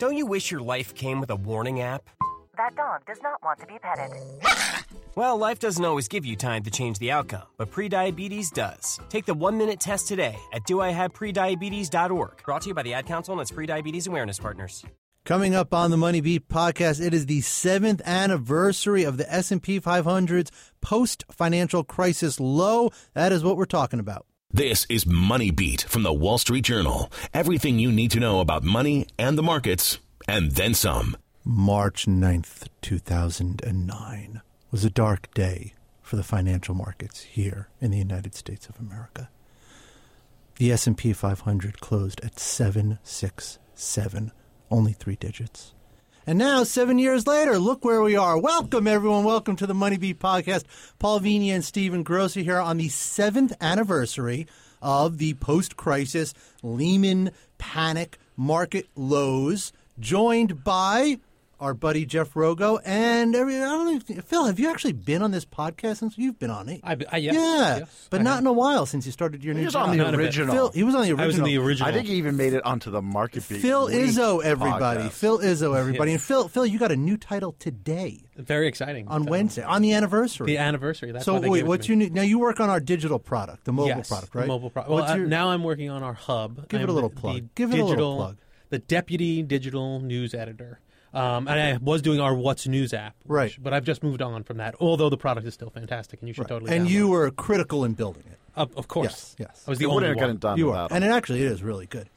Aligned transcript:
Don't 0.00 0.16
you 0.16 0.24
wish 0.24 0.50
your 0.50 0.62
life 0.62 0.94
came 0.94 1.20
with 1.20 1.28
a 1.28 1.36
warning 1.36 1.82
app? 1.82 2.08
That 2.56 2.74
dog 2.74 3.04
does 3.06 3.20
not 3.22 3.42
want 3.44 3.60
to 3.60 3.66
be 3.66 3.78
petted. 3.78 4.16
Well, 5.16 5.36
life 5.36 5.58
doesn't 5.58 5.84
always 5.84 6.06
give 6.06 6.24
you 6.24 6.36
time 6.36 6.62
to 6.62 6.70
change 6.70 7.00
the 7.00 7.10
outcome, 7.10 7.42
but 7.58 7.70
prediabetes 7.72 8.52
does. 8.52 9.00
Take 9.08 9.26
the 9.26 9.34
one 9.34 9.58
minute 9.58 9.80
test 9.80 10.06
today 10.06 10.38
at 10.52 10.62
doihaveprediabetes.org. 10.64 12.42
Brought 12.44 12.62
to 12.62 12.68
you 12.68 12.74
by 12.74 12.84
the 12.84 12.94
Ad 12.94 13.06
Council 13.06 13.32
and 13.34 13.42
its 13.42 13.50
prediabetes 13.50 14.06
awareness 14.06 14.38
partners. 14.38 14.84
Coming 15.24 15.54
up 15.54 15.74
on 15.74 15.90
the 15.90 15.96
Money 15.96 16.20
Beat 16.20 16.48
podcast, 16.48 17.04
it 17.04 17.12
is 17.12 17.26
the 17.26 17.40
seventh 17.40 18.00
anniversary 18.06 19.02
of 19.02 19.16
the 19.16 19.30
S&P 19.32 19.80
500's 19.80 20.52
post-financial 20.80 21.82
crisis 21.84 22.38
low. 22.38 22.90
That 23.12 23.32
is 23.32 23.42
what 23.42 23.56
we're 23.56 23.64
talking 23.66 23.98
about. 23.98 24.26
This 24.52 24.84
is 24.88 25.06
Money 25.06 25.52
Beat 25.52 25.82
from 25.82 26.02
the 26.02 26.12
Wall 26.12 26.36
Street 26.36 26.64
Journal. 26.64 27.08
Everything 27.32 27.78
you 27.78 27.92
need 27.92 28.10
to 28.10 28.18
know 28.18 28.40
about 28.40 28.64
money 28.64 29.06
and 29.16 29.38
the 29.38 29.44
markets, 29.44 30.00
and 30.26 30.50
then 30.50 30.74
some. 30.74 31.16
March 31.44 32.06
9th, 32.06 32.66
2009 32.82 34.42
was 34.72 34.84
a 34.84 34.90
dark 34.90 35.32
day 35.34 35.74
for 36.02 36.16
the 36.16 36.24
financial 36.24 36.74
markets 36.74 37.20
here 37.20 37.68
in 37.80 37.92
the 37.92 37.98
United 37.98 38.34
States 38.34 38.68
of 38.68 38.76
America. 38.80 39.30
The 40.56 40.72
S&P 40.72 41.12
500 41.12 41.78
closed 41.78 42.20
at 42.24 42.40
767, 42.40 44.32
only 44.68 44.92
3 44.92 45.14
digits. 45.14 45.74
And 46.26 46.38
now, 46.38 46.64
seven 46.64 46.98
years 46.98 47.26
later, 47.26 47.58
look 47.58 47.82
where 47.82 48.02
we 48.02 48.14
are. 48.14 48.38
Welcome, 48.38 48.86
everyone. 48.86 49.24
Welcome 49.24 49.56
to 49.56 49.66
the 49.66 49.72
Money 49.72 49.96
Beat 49.96 50.18
podcast. 50.18 50.64
Paul 50.98 51.20
Vigna 51.20 51.54
and 51.54 51.64
Stephen 51.64 52.02
Grocer 52.02 52.40
here 52.40 52.58
on 52.58 52.76
the 52.76 52.90
seventh 52.90 53.54
anniversary 53.58 54.46
of 54.82 55.16
the 55.16 55.32
post 55.34 55.78
crisis 55.78 56.34
Lehman 56.62 57.30
panic 57.56 58.18
market 58.36 58.86
lows, 58.94 59.72
joined 59.98 60.62
by 60.62 61.16
our 61.60 61.74
buddy 61.74 62.06
Jeff 62.06 62.32
Rogo 62.34 62.80
and 62.84 63.36
every. 63.36 63.56
I 63.56 63.60
don't 63.60 63.86
know, 64.08 64.16
if, 64.16 64.24
Phil, 64.24 64.46
have 64.46 64.58
you 64.58 64.70
actually 64.70 64.94
been 64.94 65.22
on 65.22 65.30
this 65.30 65.44
podcast 65.44 65.98
since 65.98 66.16
you've 66.18 66.38
been 66.38 66.50
on 66.50 66.68
it? 66.68 66.80
I, 66.82 66.96
I, 67.12 67.16
yes, 67.18 67.34
yeah, 67.34 67.78
yes, 67.78 68.06
but 68.10 68.20
I 68.20 68.22
not 68.22 68.30
have. 68.30 68.40
in 68.40 68.46
a 68.46 68.52
while 68.52 68.86
since 68.86 69.04
you 69.06 69.12
started 69.12 69.44
your 69.44 69.54
new 69.54 69.60
He 69.60 69.64
was 69.66 69.74
job. 69.74 69.90
on 69.90 69.96
the 69.96 70.02
Not 70.02 70.14
a 70.14 70.16
bit. 70.16 70.26
original. 70.26 70.54
Phil, 70.54 70.70
he 70.72 70.82
was 70.82 70.94
on 70.94 71.02
the 71.02 71.08
original. 71.10 71.22
I 71.24 71.26
was 71.26 71.38
in 71.38 71.44
the 71.44 71.58
original. 71.58 71.88
I 71.88 71.92
think 71.92 72.06
he 72.08 72.14
even 72.14 72.36
made 72.36 72.54
it 72.54 72.64
onto 72.64 72.90
the 72.90 73.02
market 73.02 73.46
beat. 73.48 73.60
Phil 73.60 73.86
Week 73.86 73.96
Izzo, 73.96 74.42
everybody. 74.42 75.02
podcast. 75.04 75.10
Phil 75.12 75.38
Izzo, 75.38 75.76
everybody. 75.78 76.12
Yes. 76.12 76.20
And 76.20 76.26
Phil, 76.26 76.48
Phil, 76.48 76.66
you 76.66 76.78
got 76.78 76.92
a 76.92 76.96
new 76.96 77.16
title 77.16 77.52
today 77.58 78.22
Very 78.36 78.66
exciting. 78.66 79.06
on 79.08 79.24
So, 79.24 79.30
Wednesday 79.30 79.62
on 79.62 79.82
the 79.82 79.92
anniversary. 79.92 80.46
The 80.46 80.58
anniversary. 80.58 81.12
That's 81.12 81.24
so 81.24 81.34
why 81.34 81.38
they 81.40 81.48
wait, 81.50 81.58
gave 81.60 81.68
what's 81.68 81.88
your 81.88 81.96
new? 81.98 82.10
Now 82.10 82.22
you 82.22 82.38
work 82.38 82.58
on 82.60 82.70
our 82.70 82.80
digital 82.80 83.18
product, 83.18 83.64
the 83.64 83.72
mobile 83.72 83.88
yes, 83.88 84.08
product, 84.08 84.32
the 84.32 84.38
right? 84.38 84.48
mobile 84.48 84.70
product. 84.70 84.90
Well, 84.90 85.00
What's 85.02 85.12
uh, 85.12 85.16
now 85.16 85.50
I'm 85.50 85.62
working 85.62 85.90
on 85.90 86.02
our 86.02 86.14
hub. 86.14 86.68
Give 86.68 86.80
it 86.80 86.84
I'm 86.84 86.88
a 86.90 86.92
little 86.92 87.10
plug. 87.10 87.48
Give 87.54 87.72
it 87.74 87.78
a 87.78 87.84
little 87.84 88.16
plug. 88.16 88.38
The 88.70 88.78
deputy 88.78 89.42
digital 89.42 90.00
news 90.00 90.32
editor. 90.32 90.80
Um, 91.12 91.48
and 91.48 91.58
I 91.60 91.76
was 91.82 92.02
doing 92.02 92.20
our 92.20 92.34
What's 92.34 92.66
News 92.68 92.92
app, 92.94 93.14
which- 93.24 93.28
Right. 93.30 93.56
But 93.60 93.72
I've 93.74 93.84
just 93.84 94.02
moved 94.02 94.22
on 94.22 94.44
from 94.44 94.58
that. 94.58 94.74
Although 94.80 95.08
the 95.10 95.16
product 95.16 95.46
is 95.46 95.54
still 95.54 95.70
fantastic, 95.70 96.20
and 96.20 96.28
you 96.28 96.34
should 96.34 96.46
totally. 96.48 96.74
and 96.76 96.86
download 96.86 96.90
you 96.90 97.08
were 97.08 97.30
critical 97.32 97.84
in 97.84 97.94
building 97.94 98.24
it. 98.30 98.38
of, 98.54 98.76
of 98.76 98.86
course, 98.88 99.34
Yes, 99.38 99.48
yes. 99.50 99.64
I 99.66 99.70
was 99.70 99.78
the 99.78 99.84
It 99.84 99.88
only 99.88 99.94
wouldn't 100.02 100.16
one. 100.16 100.22
gotten 100.22 100.36
done 100.38 100.58
you 100.58 100.70
are, 100.72 100.88
and 100.90 101.02
it 101.04 101.08
actually 101.08 101.42
it 101.42 101.50
is 101.52 101.62
really 101.62 101.86
good. 101.86 102.08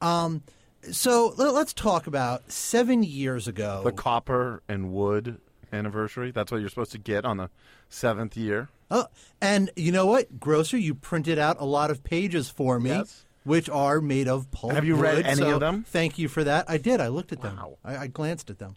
Um, 0.00 0.42
so 0.90 1.32
let, 1.36 1.54
us 1.54 1.72
talk 1.72 2.06
about 2.06 2.50
seven 2.50 3.02
years 3.02 3.46
ago. 3.48 3.82
the 3.84 3.92
copper 3.92 4.62
and 4.68 4.92
wood 4.92 5.40
anniversary. 5.72 6.30
That's 6.30 6.52
what 6.52 6.60
you're 6.60 6.68
supposed 6.70 6.92
to 6.92 6.98
get 6.98 7.24
on 7.24 7.36
the 7.38 7.50
seventh 7.88 8.36
year. 8.36 8.68
Oh, 8.90 9.06
and 9.40 9.70
you 9.76 9.90
know 9.92 10.06
what, 10.06 10.38
Grocer, 10.38 10.76
you 10.76 10.94
printed 10.94 11.38
out 11.38 11.56
a 11.58 11.64
lot 11.64 11.90
of 11.90 12.04
pages 12.04 12.48
for 12.50 12.78
me, 12.78 12.90
Yes. 12.90 13.24
Which 13.44 13.68
are 13.68 14.00
made 14.00 14.26
of 14.26 14.50
pulp. 14.50 14.72
Have 14.72 14.84
you 14.84 14.96
read 14.96 15.16
wood, 15.16 15.26
any 15.26 15.40
so 15.40 15.54
of 15.54 15.60
them? 15.60 15.84
Thank 15.84 16.18
you 16.18 16.28
for 16.28 16.42
that. 16.44 16.64
I 16.68 16.78
did. 16.78 17.00
I 17.00 17.08
looked 17.08 17.32
at 17.32 17.42
them. 17.42 17.56
Wow. 17.56 17.78
I, 17.84 17.96
I 17.96 18.06
glanced 18.06 18.50
at 18.50 18.58
them. 18.58 18.74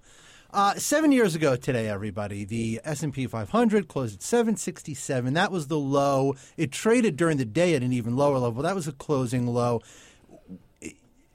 Uh, 0.51 0.75
seven 0.75 1.11
years 1.11 1.35
ago 1.35 1.55
today, 1.55 1.89
everybody, 1.89 2.45
the 2.45 2.79
S 2.83 3.03
and 3.03 3.13
P 3.13 3.27
500 3.27 3.87
closed 3.87 4.15
at 4.15 4.21
767. 4.21 5.33
That 5.33 5.51
was 5.51 5.67
the 5.67 5.77
low. 5.77 6.35
It 6.55 6.71
traded 6.71 7.17
during 7.17 7.37
the 7.37 7.45
day 7.45 7.75
at 7.75 7.83
an 7.83 7.92
even 7.92 8.15
lower 8.15 8.37
level. 8.37 8.64
That 8.64 8.75
was 8.75 8.87
a 8.87 8.93
closing 8.93 9.47
low. 9.47 9.81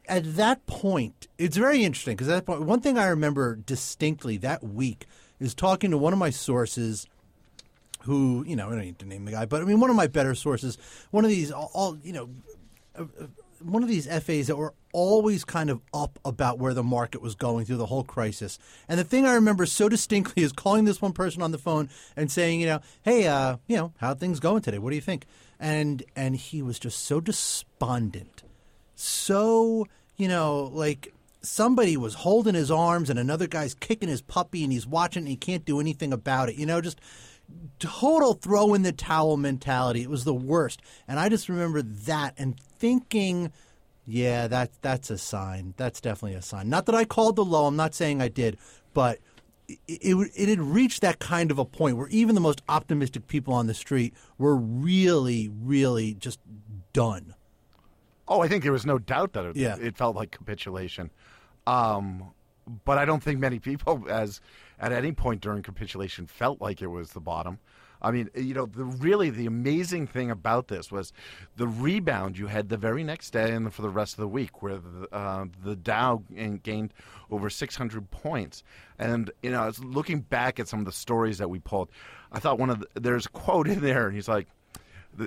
At 0.09 0.37
that 0.37 0.67
point, 0.67 1.29
it's 1.39 1.57
very 1.57 1.85
interesting 1.85 2.17
because 2.17 2.29
at 2.29 2.35
that 2.35 2.47
point, 2.47 2.63
one 2.63 2.81
thing 2.81 2.99
I 2.99 3.07
remember 3.07 3.55
distinctly 3.55 4.39
that 4.39 4.65
week 4.65 5.07
is 5.39 5.55
talking 5.55 5.91
to 5.91 5.99
one 5.99 6.13
of 6.13 6.19
my 6.19 6.31
sources 6.31 7.07
who 8.03 8.45
you 8.47 8.57
know 8.57 8.69
I 8.69 8.71
don't 8.71 8.81
need 8.81 8.99
to 9.01 9.07
name 9.07 9.25
the 9.25 9.33
guy, 9.33 9.45
but 9.45 9.63
I 9.63 9.65
mean 9.65 9.79
one 9.79 9.91
of 9.91 9.97
my 9.97 10.07
better 10.07 10.35
sources, 10.35 10.79
one 11.11 11.25
of 11.25 11.31
these 11.31 11.53
all, 11.53 11.71
all 11.73 11.99
you 12.03 12.13
know, 12.13 12.31
one 13.65 13.83
of 13.83 13.89
these 13.89 14.07
FAs 14.07 14.47
that 14.49 14.57
were 14.57 14.75
always 14.93 15.45
kind 15.45 15.71
of 15.71 15.81
up 15.95 16.19
about 16.25 16.59
where 16.59 16.75
the 16.75 16.83
market 16.83 17.23
was 17.23 17.35
going 17.35 17.65
through 17.65 17.77
the 17.77 17.87
whole 17.87 18.05
crisis. 18.05 18.59
And 18.89 18.99
the 18.99 19.05
thing 19.05 19.27
I 19.27 19.35
remember 19.35 19.67
so 19.67 19.89
distinctly 19.89 20.43
is 20.43 20.53
calling 20.53 20.85
this 20.85 21.01
one 21.01 21.13
person 21.13 21.43
on 21.43 21.53
the 21.53 21.59
phone 21.59 21.89
and 22.17 22.31
saying, 22.31 22.61
you 22.61 22.67
know, 22.67 22.81
hey, 23.03 23.27
uh, 23.27 23.57
you 23.67 23.77
know, 23.77 23.93
how 23.99 24.15
things 24.15 24.41
going 24.41 24.63
today? 24.63 24.79
What 24.79 24.91
do 24.91 24.97
you 24.97 25.03
think? 25.03 25.27
And 25.59 26.03
and 26.17 26.37
he 26.37 26.61
was 26.61 26.79
just 26.79 27.05
so 27.05 27.21
despondent, 27.21 28.43
so 28.97 29.87
you 30.17 30.29
know, 30.29 30.71
like 30.73 31.13
somebody 31.43 31.97
was 31.97 32.15
holding 32.15 32.55
his 32.55 32.71
arms 32.71 33.11
and 33.11 33.19
another 33.19 33.47
guy's 33.47 33.75
kicking 33.75 34.09
his 34.09 34.23
puppy 34.23 34.65
and 34.65 34.73
he's 34.73 34.87
watching 34.87 35.23
and 35.23 35.29
he 35.29 35.37
can't 35.37 35.65
do 35.65 35.81
anything 35.81 36.13
about 36.13 36.49
it. 36.49 36.57
You 36.57 36.67
know, 36.67 36.81
just 36.81 37.01
total 37.79 38.35
throw 38.35 38.75
in 38.75 38.83
the 38.83 38.93
towel 38.93 39.37
mentality. 39.37 40.03
It 40.03 40.11
was 40.11 40.25
the 40.25 40.35
worst. 40.35 40.81
And 41.09 41.19
I 41.19 41.29
just 41.29 41.49
remember 41.49 41.83
that 41.83 42.35
and 42.39 42.61
thinking, 42.83 43.53
yeah, 44.05 44.49
that 44.49 44.71
that's 44.83 45.09
a 45.09 45.17
sign. 45.17 45.75
That's 45.77 46.01
definitely 46.01 46.37
a 46.37 46.43
sign. 46.43 46.69
Not 46.69 46.87
that 46.87 46.97
I 46.97 47.05
called 47.05 47.37
the 47.37 47.45
low. 47.45 47.67
I'm 47.67 47.77
not 47.77 47.95
saying 47.95 48.21
I 48.21 48.27
did, 48.27 48.59
but 48.93 49.19
it, 49.69 49.79
it, 49.87 50.31
it 50.35 50.49
had 50.49 50.61
reached 50.61 51.01
that 51.03 51.21
kind 51.21 51.53
of 51.53 51.59
a 51.61 51.65
point 51.65 51.97
where 51.97 52.09
even 52.09 52.35
the 52.35 52.41
most 52.41 52.61
optimistic 52.69 53.29
people 53.29 53.55
on 53.55 53.69
the 53.69 53.75
street 53.75 54.13
were 54.37 54.57
really, 54.57 55.49
really 55.49 56.15
just 56.15 56.41
done. 56.93 57.35
Oh, 58.27 58.41
I 58.41 58.49
think 58.49 58.65
there 58.65 58.73
was 58.73 58.85
no 58.85 58.99
doubt 58.99 59.33
that 59.35 59.45
it, 59.45 59.57
Yeah. 59.57 59.77
it 59.81 59.97
felt 59.97 60.17
like 60.17 60.33
capitulation. 60.33 61.11
Um, 61.67 62.33
but 62.85 62.99
I 62.99 63.05
don't 63.05 63.23
think 63.23 63.39
many 63.39 63.61
people, 63.61 64.05
as 64.09 64.41
at 64.81 64.91
any 64.93 65.13
point 65.13 65.41
during 65.41 65.63
capitulation, 65.63 66.27
felt 66.27 66.61
like 66.61 66.83
it 66.83 66.89
was 66.89 67.13
the 67.13 67.21
bottom. 67.21 67.59
I 68.03 68.11
mean, 68.11 68.29
you 68.35 68.53
know, 68.53 68.67
the 68.67 68.85
really 68.85 69.31
the 69.31 69.47
amazing 69.47 70.07
thing 70.09 70.31
about 70.31 70.69
this 70.69 70.91
was 70.91 71.13
the 71.57 71.69
rebound 71.69 72.37
you 72.37 72.49
had 72.49 72.69
the 72.69 72.77
very 72.77 73.05
next 73.05 73.31
day 73.31 73.53
and 73.53 73.73
for 73.73 73.83
the 73.83 73.89
rest 73.89 74.15
of 74.15 74.19
the 74.19 74.29
week, 74.29 74.61
where 74.61 74.77
the, 74.79 75.09
uh, 75.15 75.45
the 75.65 75.77
Dow 75.77 76.23
gained 76.63 76.93
over 77.31 77.49
600 77.49 78.11
points. 78.11 78.65
And 78.99 79.31
you 79.43 79.51
know, 79.53 79.63
I 79.63 79.67
was 79.67 79.83
looking 79.83 80.21
back 80.21 80.59
at 80.61 80.69
some 80.69 80.81
of 80.81 80.85
the 80.87 80.93
stories 80.93 81.39
that 81.39 81.49
we 81.49 81.61
pulled. 81.61 81.91
I 82.33 82.41
thought 82.41 82.59
one 82.59 82.71
of 82.71 82.81
the, 82.81 83.01
there's 83.01 83.27
a 83.27 83.31
quote 83.31 83.69
in 83.69 83.81
there, 83.81 84.07
and 84.07 84.15
he's 84.15 84.29
like 84.29 84.49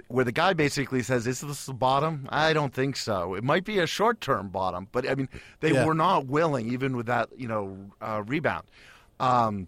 where 0.08 0.26
the 0.26 0.32
guy 0.32 0.54
basically 0.54 1.04
says, 1.04 1.28
"Is 1.28 1.42
this 1.42 1.68
the 1.68 1.74
bottom?" 1.74 2.28
I 2.32 2.54
don't 2.54 2.74
think 2.74 2.98
so. 2.98 3.36
It 3.36 3.44
might 3.44 3.64
be 3.66 3.78
a 3.80 3.86
short-term 3.88 4.50
bottom, 4.50 4.88
but 4.92 5.08
I 5.08 5.14
mean, 5.16 5.30
they 5.60 5.74
Yeah. 5.74 5.86
were 5.86 5.94
not 5.94 6.26
willing, 6.26 6.72
even 6.74 6.98
with 6.98 7.06
that, 7.06 7.30
you 7.38 7.48
know, 7.48 7.78
uh, 8.02 8.24
rebound. 8.26 8.66
Um, 9.20 9.68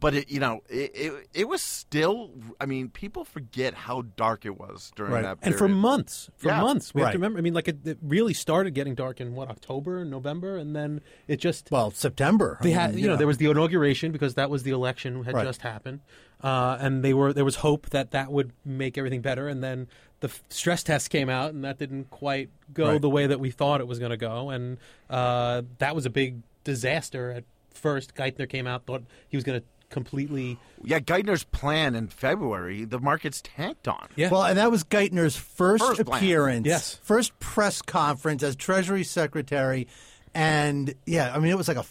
but 0.00 0.14
it, 0.14 0.30
you 0.30 0.40
know, 0.40 0.60
it, 0.68 0.90
it 0.94 1.28
it 1.34 1.48
was 1.48 1.62
still. 1.62 2.30
I 2.60 2.66
mean, 2.66 2.88
people 2.88 3.24
forget 3.24 3.74
how 3.74 4.02
dark 4.16 4.44
it 4.46 4.58
was 4.58 4.92
during 4.96 5.12
Right. 5.12 5.22
that. 5.22 5.40
Period. 5.40 5.52
And 5.52 5.58
for 5.58 5.68
months, 5.68 6.30
for 6.36 6.48
Yeah. 6.48 6.60
months, 6.60 6.94
we 6.94 7.02
have 7.02 7.12
to 7.12 7.18
remember. 7.18 7.38
I 7.38 7.42
mean, 7.42 7.54
like 7.54 7.68
it, 7.68 7.86
it 7.86 7.98
really 8.02 8.34
started 8.34 8.72
getting 8.74 8.94
dark 8.94 9.20
in 9.20 9.34
what 9.34 9.48
October, 9.50 10.04
November, 10.04 10.56
and 10.56 10.74
then 10.74 11.00
it 11.28 11.36
just 11.36 11.70
Well, 11.70 11.90
September. 11.90 12.58
I 12.60 12.64
they 12.64 12.70
had, 12.72 12.94
mean, 12.94 13.04
you 13.04 13.10
know, 13.10 13.16
there 13.16 13.26
was 13.26 13.36
the 13.38 13.46
inauguration 13.50 14.12
because 14.12 14.34
that 14.34 14.48
was 14.50 14.62
the 14.62 14.70
election 14.70 15.24
had 15.24 15.34
Right. 15.34 15.44
just 15.44 15.62
happened, 15.62 16.00
uh, 16.42 16.78
and 16.80 17.04
they 17.04 17.12
were 17.14 17.32
there 17.32 17.44
was 17.44 17.56
hope 17.56 17.90
that 17.90 18.10
that 18.12 18.32
would 18.32 18.52
make 18.64 18.96
everything 18.96 19.20
better, 19.20 19.48
and 19.48 19.62
then 19.62 19.88
the 20.20 20.28
f- 20.28 20.42
stress 20.50 20.82
test 20.84 21.10
came 21.10 21.28
out, 21.28 21.52
and 21.52 21.64
that 21.64 21.78
didn't 21.78 22.08
quite 22.08 22.48
go 22.72 22.92
Right. 22.92 23.00
the 23.02 23.10
way 23.10 23.26
that 23.26 23.40
we 23.40 23.50
thought 23.50 23.80
it 23.80 23.86
was 23.88 23.98
going 23.98 24.10
to 24.12 24.16
go, 24.16 24.50
and 24.50 24.78
uh, 25.10 25.62
that 25.78 25.94
was 25.94 26.06
a 26.06 26.10
big 26.10 26.42
disaster 26.64 27.30
at 27.32 27.44
first. 27.74 28.14
Geithner 28.14 28.48
came 28.48 28.66
out, 28.66 28.86
thought 28.86 29.02
he 29.28 29.36
was 29.36 29.42
going 29.44 29.60
to 29.60 29.66
completely, 29.92 30.58
yeah, 30.82 30.98
Geithner's 30.98 31.44
plan 31.44 31.94
in 31.94 32.08
February, 32.08 32.84
the 32.84 32.98
markets 32.98 33.40
tanked 33.44 33.86
on. 33.86 34.08
yeah, 34.16 34.28
Well, 34.30 34.42
and 34.42 34.58
that 34.58 34.72
was 34.72 34.82
Geithner's 34.82 35.36
first, 35.36 35.84
First 35.84 36.04
plan. 36.04 36.18
appearance, 36.18 36.66
Yes. 36.66 36.98
first 37.04 37.38
press 37.38 37.80
conference 37.82 38.42
as 38.42 38.56
Treasury 38.56 39.04
Secretary, 39.04 39.86
and 40.34 40.94
yeah, 41.06 41.32
I 41.32 41.38
mean 41.38 41.52
it 41.52 41.56
was 41.56 41.68
like 41.68 41.76
a 41.76 41.84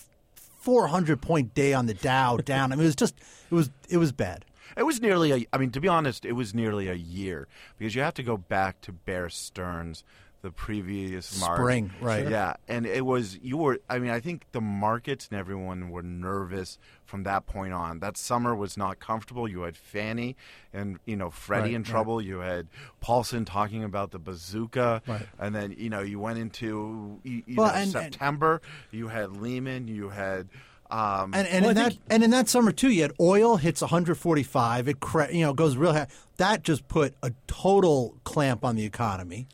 400 0.59 1.21
point 1.21 1.53
day 1.53 1.73
on 1.73 1.85
the 1.85 1.93
Dow 1.93 2.37
down. 2.43 2.71
I 2.71 2.75
mean 2.75 2.83
it 2.83 2.87
was 2.87 2.95
just 2.95 3.15
it 3.49 3.55
was 3.55 3.69
it 3.89 3.97
was 3.97 4.11
bad. 4.11 4.43
It 4.77 4.83
was 4.83 5.01
nearly 5.01 5.31
a. 5.33 5.45
I 5.51 5.57
mean, 5.57 5.71
to 5.71 5.81
be 5.81 5.89
honest, 5.89 6.23
it 6.23 6.31
was 6.31 6.53
nearly 6.53 6.87
a 6.87 6.93
year 6.93 7.47
because 7.77 7.93
you 7.93 8.01
have 8.03 8.13
to 8.13 8.23
go 8.23 8.37
back 8.37 8.79
to 8.81 8.93
Bear 8.93 9.27
Stearns, 9.29 10.03
the 10.41 10.51
previous 10.51 11.39
March. 11.39 11.57
Spring, 11.59 11.91
right. 12.01 12.27
Yeah, 12.27 12.55
and 12.67 12.85
it 12.85 13.05
was 13.05 13.37
you 13.41 13.57
were. 13.57 13.79
I 13.89 13.99
mean, 13.99 14.09
I 14.11 14.19
think 14.19 14.45
the 14.53 14.61
markets 14.61 15.27
and 15.29 15.39
everyone 15.39 15.89
were 15.91 16.01
nervous 16.01 16.79
from 17.05 17.23
that 17.23 17.45
point 17.45 17.73
on. 17.73 17.99
That 17.99 18.17
summer 18.17 18.55
was 18.55 18.75
not 18.77 18.99
comfortable. 18.99 19.47
You 19.47 19.61
had 19.61 19.77
Fannie 19.77 20.35
and 20.73 20.97
you 21.05 21.15
know 21.15 21.29
Freddie 21.29 21.61
Right, 21.63 21.73
in 21.75 21.81
right. 21.83 21.89
trouble. 21.91 22.21
You 22.21 22.39
had 22.39 22.67
Paulson 23.01 23.45
talking 23.45 23.83
about 23.83 24.11
the 24.11 24.19
bazooka, 24.19 25.01
Right. 25.07 25.27
and 25.37 25.53
then 25.53 25.75
you 25.77 25.89
know 25.89 26.01
you 26.01 26.19
went 26.19 26.39
into 26.39 27.19
you, 27.23 27.43
you 27.45 27.55
Well, 27.57 27.67
know, 27.67 27.73
and- 27.73 27.83
and- 27.95 28.13
September. 28.13 28.61
you 28.91 29.09
had 29.09 29.37
Lehman. 29.37 29.87
You 29.87 30.09
had. 30.09 30.47
Um, 30.89 31.33
And, 31.33 31.47
and 31.47 31.61
Well, 31.63 31.71
in 31.71 31.77
I 31.77 31.83
that 31.83 31.89
think- 31.93 32.01
and 32.09 32.23
in 32.23 32.31
that 32.31 32.49
summer 32.49 32.73
too, 32.73 32.89
you 32.89 33.03
had 33.03 33.13
oil 33.17 33.55
hits 33.55 33.81
145. 33.81 34.89
It 34.89 34.99
cra- 34.99 35.33
you 35.33 35.45
know 35.45 35.53
goes 35.53 35.77
real 35.77 35.93
high. 35.93 36.07
That 36.35 36.63
just 36.63 36.87
put 36.89 37.13
a 37.23 37.31
total 37.47 38.17
clamp 38.25 38.65
on 38.65 38.75
the 38.75 38.83
economy. 38.83 39.47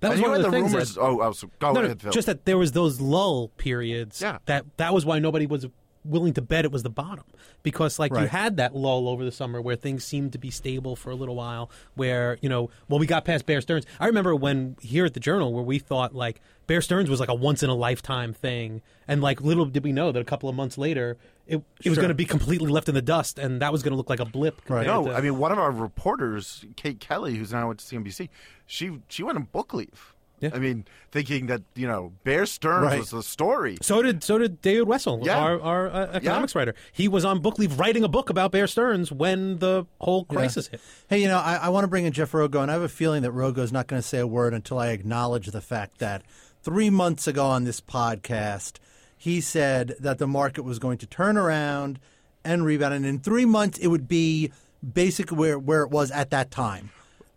That 0.00 0.10
was 0.10 0.20
and 0.20 0.28
one 0.28 0.36
of 0.36 0.42
the, 0.42 0.50
the 0.50 0.56
things 0.56 0.72
rumors. 0.72 0.94
that, 0.94 1.00
oh, 1.00 1.20
oh, 1.22 1.32
so 1.32 1.50
go 1.58 1.72
no, 1.72 1.82
ahead, 1.82 2.00
Phil. 2.00 2.12
just 2.12 2.26
that 2.26 2.44
there 2.44 2.58
was 2.58 2.72
those 2.72 3.00
lull 3.00 3.48
periods. 3.56 4.22
Yeah. 4.22 4.38
That 4.46 4.64
that 4.76 4.94
was 4.94 5.04
why 5.04 5.18
nobody 5.18 5.46
was 5.46 5.66
willing 6.08 6.32
to 6.34 6.42
bet 6.42 6.64
it 6.64 6.72
was 6.72 6.82
the 6.82 6.90
bottom 6.90 7.24
because 7.62 7.98
like 7.98 8.12
you 8.22 8.28
had 8.28 8.56
that 8.56 8.74
lull 8.74 9.08
over 9.08 9.24
the 9.24 9.32
summer 9.32 9.60
where 9.60 9.76
things 9.76 10.04
seemed 10.04 10.32
to 10.32 10.38
be 10.38 10.50
stable 10.50 10.96
for 10.96 11.10
a 11.10 11.14
little 11.14 11.36
while. 11.36 11.70
Where 11.94 12.38
you 12.40 12.48
know, 12.48 12.70
well, 12.88 12.98
we 12.98 13.06
got 13.06 13.24
past 13.24 13.46
Bear 13.46 13.60
Stearns. 13.60 13.84
I 14.00 14.06
remember 14.06 14.34
when 14.34 14.76
here 14.80 15.04
at 15.04 15.14
the 15.14 15.20
Journal 15.20 15.52
where 15.52 15.62
we 15.64 15.78
thought 15.78 16.14
like 16.14 16.40
Bear 16.66 16.80
Stearns 16.80 17.08
was 17.08 17.20
like 17.20 17.28
a 17.28 17.34
once 17.34 17.62
in 17.62 17.70
a 17.70 17.74
lifetime 17.74 18.32
thing, 18.32 18.82
and 19.06 19.20
like 19.22 19.40
little 19.40 19.64
did 19.66 19.84
we 19.84 19.92
know 19.92 20.12
that 20.12 20.20
a 20.20 20.24
couple 20.24 20.48
of 20.48 20.54
months 20.54 20.76
later 20.78 21.16
it 21.46 21.62
it 21.82 21.88
was 21.88 21.98
going 21.98 22.08
to 22.08 22.14
be 22.14 22.24
completely 22.26 22.70
left 22.70 22.88
in 22.88 22.94
the 22.94 23.02
dust, 23.02 23.38
and 23.38 23.62
that 23.62 23.72
was 23.72 23.82
going 23.82 23.92
to 23.92 23.96
look 23.96 24.10
like 24.10 24.20
a 24.20 24.24
blip. 24.26 24.60
Right. 24.68 24.86
No, 24.86 25.04
to- 25.06 25.12
I 25.14 25.20
mean 25.20 25.38
one 25.38 25.52
of 25.52 25.58
our 25.58 25.70
reporters, 25.70 26.64
Kate 26.76 27.00
Kelly, 27.00 27.36
who's 27.36 27.52
now 27.52 27.70
at 27.70 27.78
CNBC, 27.78 28.28
she 28.66 28.98
she 29.08 29.22
went 29.22 29.36
on 29.38 29.44
book 29.44 29.72
leave. 29.74 30.14
Yeah. 30.40 30.50
I 30.54 30.58
mean, 30.58 30.84
thinking 31.10 31.46
that 31.46 31.62
you 31.74 31.86
know 31.88 32.12
Bear 32.24 32.46
Stearns 32.46 32.84
Right. 32.84 32.98
was 33.00 33.10
the 33.10 33.22
story. 33.22 33.78
So 33.82 34.02
did 34.02 34.22
so 34.22 34.38
did 34.38 34.62
David 34.62 34.86
Wessel, 34.86 35.20
Yeah. 35.22 35.38
our, 35.38 35.60
our 35.60 35.88
uh, 35.88 36.06
economics 36.12 36.54
writer. 36.54 36.74
He 36.92 37.08
was 37.08 37.24
on 37.24 37.40
book 37.40 37.58
leave 37.58 37.78
writing 37.78 38.04
a 38.04 38.08
book 38.08 38.30
about 38.30 38.52
Bear 38.52 38.66
Stearns 38.66 39.10
when 39.10 39.58
the 39.58 39.84
whole 40.00 40.24
crisis 40.24 40.68
hit. 40.68 40.80
Hey, 41.08 41.20
you 41.20 41.28
know, 41.28 41.38
I, 41.38 41.54
I 41.56 41.68
want 41.70 41.84
to 41.84 41.88
bring 41.88 42.04
in 42.04 42.12
Jeff 42.12 42.32
Rogo, 42.32 42.62
and 42.62 42.70
I 42.70 42.74
have 42.74 42.82
a 42.82 42.88
feeling 42.88 43.22
that 43.22 43.32
Rogo 43.32 43.58
is 43.58 43.72
not 43.72 43.86
going 43.86 44.00
to 44.00 44.06
say 44.06 44.18
a 44.18 44.26
word 44.26 44.54
until 44.54 44.78
I 44.78 44.88
acknowledge 44.88 45.46
the 45.48 45.60
fact 45.60 45.98
that 45.98 46.22
three 46.62 46.90
months 46.90 47.26
ago 47.26 47.46
on 47.46 47.64
this 47.64 47.80
podcast, 47.80 48.74
he 49.16 49.40
said 49.40 49.96
that 49.98 50.18
the 50.18 50.26
market 50.26 50.62
was 50.62 50.78
going 50.78 50.98
to 50.98 51.06
turn 51.06 51.36
around 51.36 51.98
and 52.44 52.64
rebound, 52.64 52.94
and 52.94 53.04
in 53.04 53.18
three 53.18 53.44
months 53.44 53.78
it 53.78 53.88
would 53.88 54.06
be 54.06 54.52
basically 54.94 55.36
where, 55.36 55.58
where 55.58 55.82
it 55.82 55.90
was 55.90 56.10
at 56.12 56.30
that 56.30 56.50
time. 56.52 56.90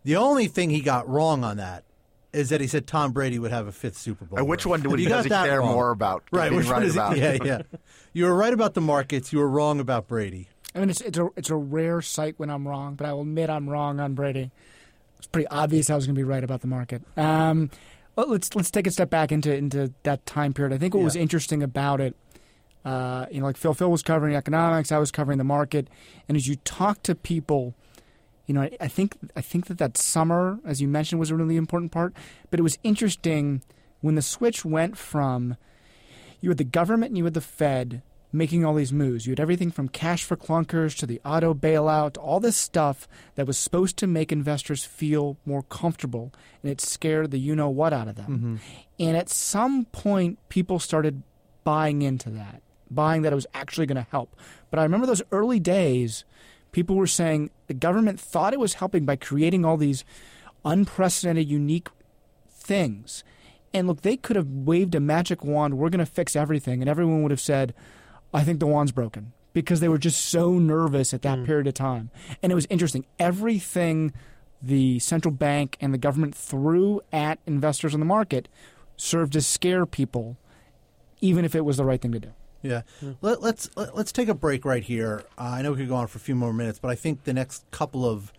The 0.03 0.15
only 0.15 0.47
thing 0.47 0.69
he 0.69 0.81
got 0.81 1.09
wrong 1.09 1.43
on 1.43 1.57
that 1.57 1.83
is 2.33 2.49
that 2.49 2.61
he 2.61 2.67
said 2.67 2.87
Tom 2.87 3.11
Brady 3.11 3.39
would 3.39 3.51
have 3.51 3.67
a 3.67 3.71
fifth 3.71 3.97
Super 3.97 4.25
Bowl. 4.25 4.39
And 4.39 4.47
which 4.47 4.65
one 4.65 4.81
do- 4.81 4.89
You 4.97 5.09
does 5.09 5.25
he 5.25 5.29
care 5.29 5.59
wrong. 5.59 5.73
more 5.73 5.91
about 5.91 6.23
Right, 6.31 6.43
getting 6.45 6.57
which 6.57 6.67
one 6.67 6.75
right 6.77 6.83
is 6.83 6.93
he- 6.93 6.99
about? 6.99 7.17
Yeah, 7.17 7.37
yeah. 7.43 7.61
You 8.13 8.25
were 8.25 8.35
right 8.35 8.53
about 8.53 8.73
the 8.73 8.81
markets. 8.81 9.31
You 9.33 9.39
were 9.39 9.49
wrong 9.49 9.79
about 9.79 10.07
Brady. 10.07 10.47
I 10.75 10.79
mean, 10.79 10.89
it's 10.89 11.01
it's 11.01 11.17
a 11.17 11.27
it's 11.35 11.49
a 11.49 11.55
rare 11.55 12.01
sight 12.01 12.35
when 12.37 12.49
I'm 12.49 12.65
wrong, 12.67 12.95
but 12.95 13.05
I 13.05 13.11
will 13.13 13.21
admit 13.21 13.49
I'm 13.49 13.69
wrong 13.69 13.99
on 13.99 14.13
Brady. 14.13 14.51
It's 15.17 15.27
pretty 15.27 15.47
obvious 15.49 15.89
I 15.89 15.95
was 15.95 16.05
going 16.07 16.15
to 16.15 16.19
be 16.19 16.23
right 16.23 16.43
about 16.43 16.61
the 16.61 16.67
market. 16.67 17.01
Um, 17.17 17.69
well, 18.15 18.27
let's 18.29 18.55
let's 18.55 18.71
take 18.71 18.87
a 18.87 18.91
step 18.91 19.09
back 19.09 19.31
into 19.33 19.53
into 19.53 19.93
that 20.03 20.25
time 20.25 20.53
period. 20.53 20.73
I 20.73 20.77
think 20.77 20.93
what 20.93 21.03
was 21.03 21.15
interesting 21.17 21.61
about 21.61 21.99
it, 21.99 22.15
uh, 22.85 23.25
you 23.31 23.39
know, 23.41 23.45
like 23.47 23.57
Phil 23.57 23.73
Phil 23.73 23.91
was 23.91 24.01
covering 24.01 24.35
economics, 24.35 24.91
I 24.91 24.97
was 24.97 25.11
covering 25.11 25.37
the 25.37 25.43
market, 25.43 25.87
and 26.29 26.35
as 26.37 26.47
you 26.47 26.55
talk 26.63 27.03
to 27.03 27.15
people, 27.15 27.75
you 28.51 28.55
know, 28.55 28.63
I, 28.63 28.71
I 28.81 28.87
think 28.89 29.15
I 29.33 29.39
think 29.39 29.67
that 29.67 29.77
that 29.77 29.95
summer, 29.95 30.59
as 30.65 30.81
you 30.81 30.87
mentioned, 30.89 31.21
was 31.21 31.31
a 31.31 31.37
really 31.37 31.55
important 31.55 31.93
part. 31.93 32.13
But 32.49 32.59
it 32.59 32.63
was 32.63 32.77
interesting 32.83 33.61
when 34.01 34.15
the 34.15 34.21
switch 34.21 34.65
went 34.65 34.97
from 34.97 35.55
you 36.41 36.49
had 36.49 36.57
the 36.57 36.65
government 36.65 37.11
and 37.11 37.17
you 37.17 37.23
had 37.23 37.33
the 37.33 37.39
Fed 37.39 38.01
making 38.33 38.65
all 38.65 38.73
these 38.73 38.91
moves. 38.91 39.25
You 39.25 39.31
had 39.31 39.39
everything 39.39 39.71
from 39.71 39.87
cash 39.87 40.25
for 40.25 40.35
clunkers 40.35 40.97
to 40.97 41.05
the 41.05 41.21
auto 41.23 41.53
bailout, 41.53 42.17
all 42.17 42.41
this 42.41 42.57
stuff 42.57 43.07
that 43.35 43.47
was 43.47 43.57
supposed 43.57 43.95
to 43.97 44.07
make 44.07 44.33
investors 44.33 44.83
feel 44.83 45.37
more 45.45 45.63
comfortable, 45.63 46.33
and 46.61 46.69
it 46.69 46.81
scared 46.81 47.31
the 47.31 47.39
you 47.39 47.55
know 47.55 47.69
what 47.69 47.93
out 47.93 48.09
of 48.09 48.15
them. 48.15 48.31
Mm-hmm. 48.31 48.55
And 48.99 49.15
at 49.15 49.29
some 49.29 49.85
point, 49.85 50.39
people 50.49 50.77
started 50.77 51.23
buying 51.63 52.01
into 52.01 52.29
that, 52.31 52.61
buying 52.89 53.21
that 53.21 53.31
it 53.31 53.35
was 53.35 53.47
actually 53.53 53.85
going 53.85 54.03
to 54.03 54.11
help. 54.11 54.35
But 54.69 54.79
I 54.79 54.83
remember 54.83 55.07
those 55.07 55.23
early 55.31 55.61
days, 55.61 56.25
people 56.71 56.95
were 56.95 57.07
saying 57.07 57.49
the 57.67 57.73
government 57.73 58.19
thought 58.19 58.53
it 58.53 58.59
was 58.59 58.75
helping 58.75 59.05
by 59.05 59.15
creating 59.15 59.65
all 59.65 59.77
these 59.77 60.03
unprecedented, 60.63 61.47
unique 61.47 61.89
things. 62.49 63.23
And 63.73 63.87
look, 63.87 64.01
they 64.01 64.17
could 64.17 64.35
have 64.35 64.47
waved 64.47 64.95
a 64.95 64.99
magic 64.99 65.43
wand, 65.43 65.77
we're 65.77 65.89
going 65.89 65.99
to 65.99 66.05
fix 66.05 66.35
everything. 66.35 66.81
And 66.81 66.89
everyone 66.89 67.23
would 67.23 67.31
have 67.31 67.41
said, 67.41 67.73
I 68.33 68.43
think 68.43 68.59
the 68.59 68.67
wand's 68.67 68.91
broken 68.91 69.33
because 69.53 69.79
they 69.79 69.89
were 69.89 69.97
just 69.97 70.23
so 70.25 70.53
nervous 70.53 71.13
at 71.13 71.21
that 71.23 71.39
mm. 71.39 71.45
period 71.45 71.67
of 71.67 71.73
time. 71.73 72.09
And 72.41 72.51
it 72.51 72.55
was 72.55 72.67
interesting. 72.69 73.05
Everything 73.19 74.13
the 74.61 74.99
central 74.99 75.33
bank 75.33 75.77
and 75.81 75.93
the 75.93 75.97
government 75.97 76.35
threw 76.35 77.01
at 77.11 77.39
investors 77.45 77.93
in 77.93 77.99
the 77.99 78.05
market 78.05 78.47
served 78.95 79.33
to 79.33 79.41
scare 79.41 79.85
people, 79.85 80.37
even 81.19 81.43
if 81.43 81.55
it 81.55 81.65
was 81.65 81.77
the 81.77 81.85
right 81.85 81.99
thing 81.99 82.11
to 82.11 82.19
do. 82.19 82.31
Yeah. 82.61 82.81
Let, 83.21 83.41
let's 83.41 83.69
let, 83.75 83.95
let's 83.95 84.11
take 84.11 84.27
a 84.27 84.33
break 84.33 84.65
right 84.65 84.83
here. 84.83 85.23
Uh, 85.37 85.43
I 85.43 85.61
know 85.61 85.71
we 85.71 85.77
could 85.77 85.89
go 85.89 85.95
on 85.95 86.07
for 86.07 86.17
a 86.17 86.21
few 86.21 86.35
more 86.35 86.53
minutes, 86.53 86.79
but 86.79 86.89
I 86.89 86.95
think 86.95 87.23
the 87.23 87.33
next 87.33 87.69
couple 87.71 88.05
of 88.05 88.31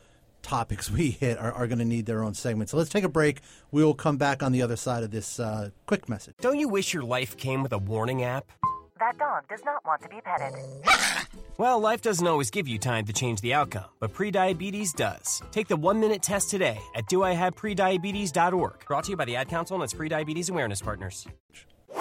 topics 0.42 0.90
we 0.96 1.10
hit 1.10 1.38
are, 1.38 1.52
are 1.52 1.66
going 1.66 1.78
to 1.78 1.84
need 1.84 2.06
their 2.06 2.22
own 2.22 2.34
segment. 2.34 2.70
So 2.70 2.76
let's 2.76 2.90
take 2.90 3.04
a 3.04 3.08
break. 3.08 3.40
We 3.70 3.84
will 3.84 3.94
come 3.94 4.16
back 4.16 4.42
on 4.42 4.52
the 4.52 4.62
other 4.62 4.76
side 4.76 5.02
of 5.02 5.10
this 5.10 5.40
uh, 5.40 5.70
quick 5.86 6.08
message. 6.08 6.34
Don't 6.40 6.58
you 6.58 6.68
wish 6.68 6.92
your 6.94 7.04
life 7.04 7.36
came 7.36 7.62
with 7.62 7.72
a 7.72 7.78
warning 7.78 8.22
app? 8.22 8.50
That 8.98 9.18
dog 9.18 9.48
does 9.48 9.64
not 9.64 9.84
want 9.84 10.02
to 10.02 10.08
be 10.08 10.20
petted. 10.20 10.54
Well, 11.58 11.80
life 11.80 12.00
doesn't 12.02 12.26
always 12.26 12.50
give 12.50 12.66
you 12.66 12.78
time 12.78 13.04
to 13.06 13.12
change 13.12 13.40
the 13.40 13.54
outcome, 13.54 13.84
but 14.00 14.12
prediabetes 14.14 14.94
does. 14.94 15.42
Take 15.50 15.68
the 15.68 15.76
one 15.76 16.00
minute 16.00 16.22
test 16.22 16.50
today 16.50 16.80
at 16.94 17.06
doihaveprediabetes.org. 17.06 18.86
Brought 18.86 19.04
to 19.04 19.10
you 19.10 19.16
by 19.16 19.26
the 19.26 19.36
Ad 19.36 19.48
Council 19.48 19.76
and 19.76 19.84
its 19.84 19.92
prediabetes 19.92 20.50
awareness 20.50 20.80
partners. 20.80 21.26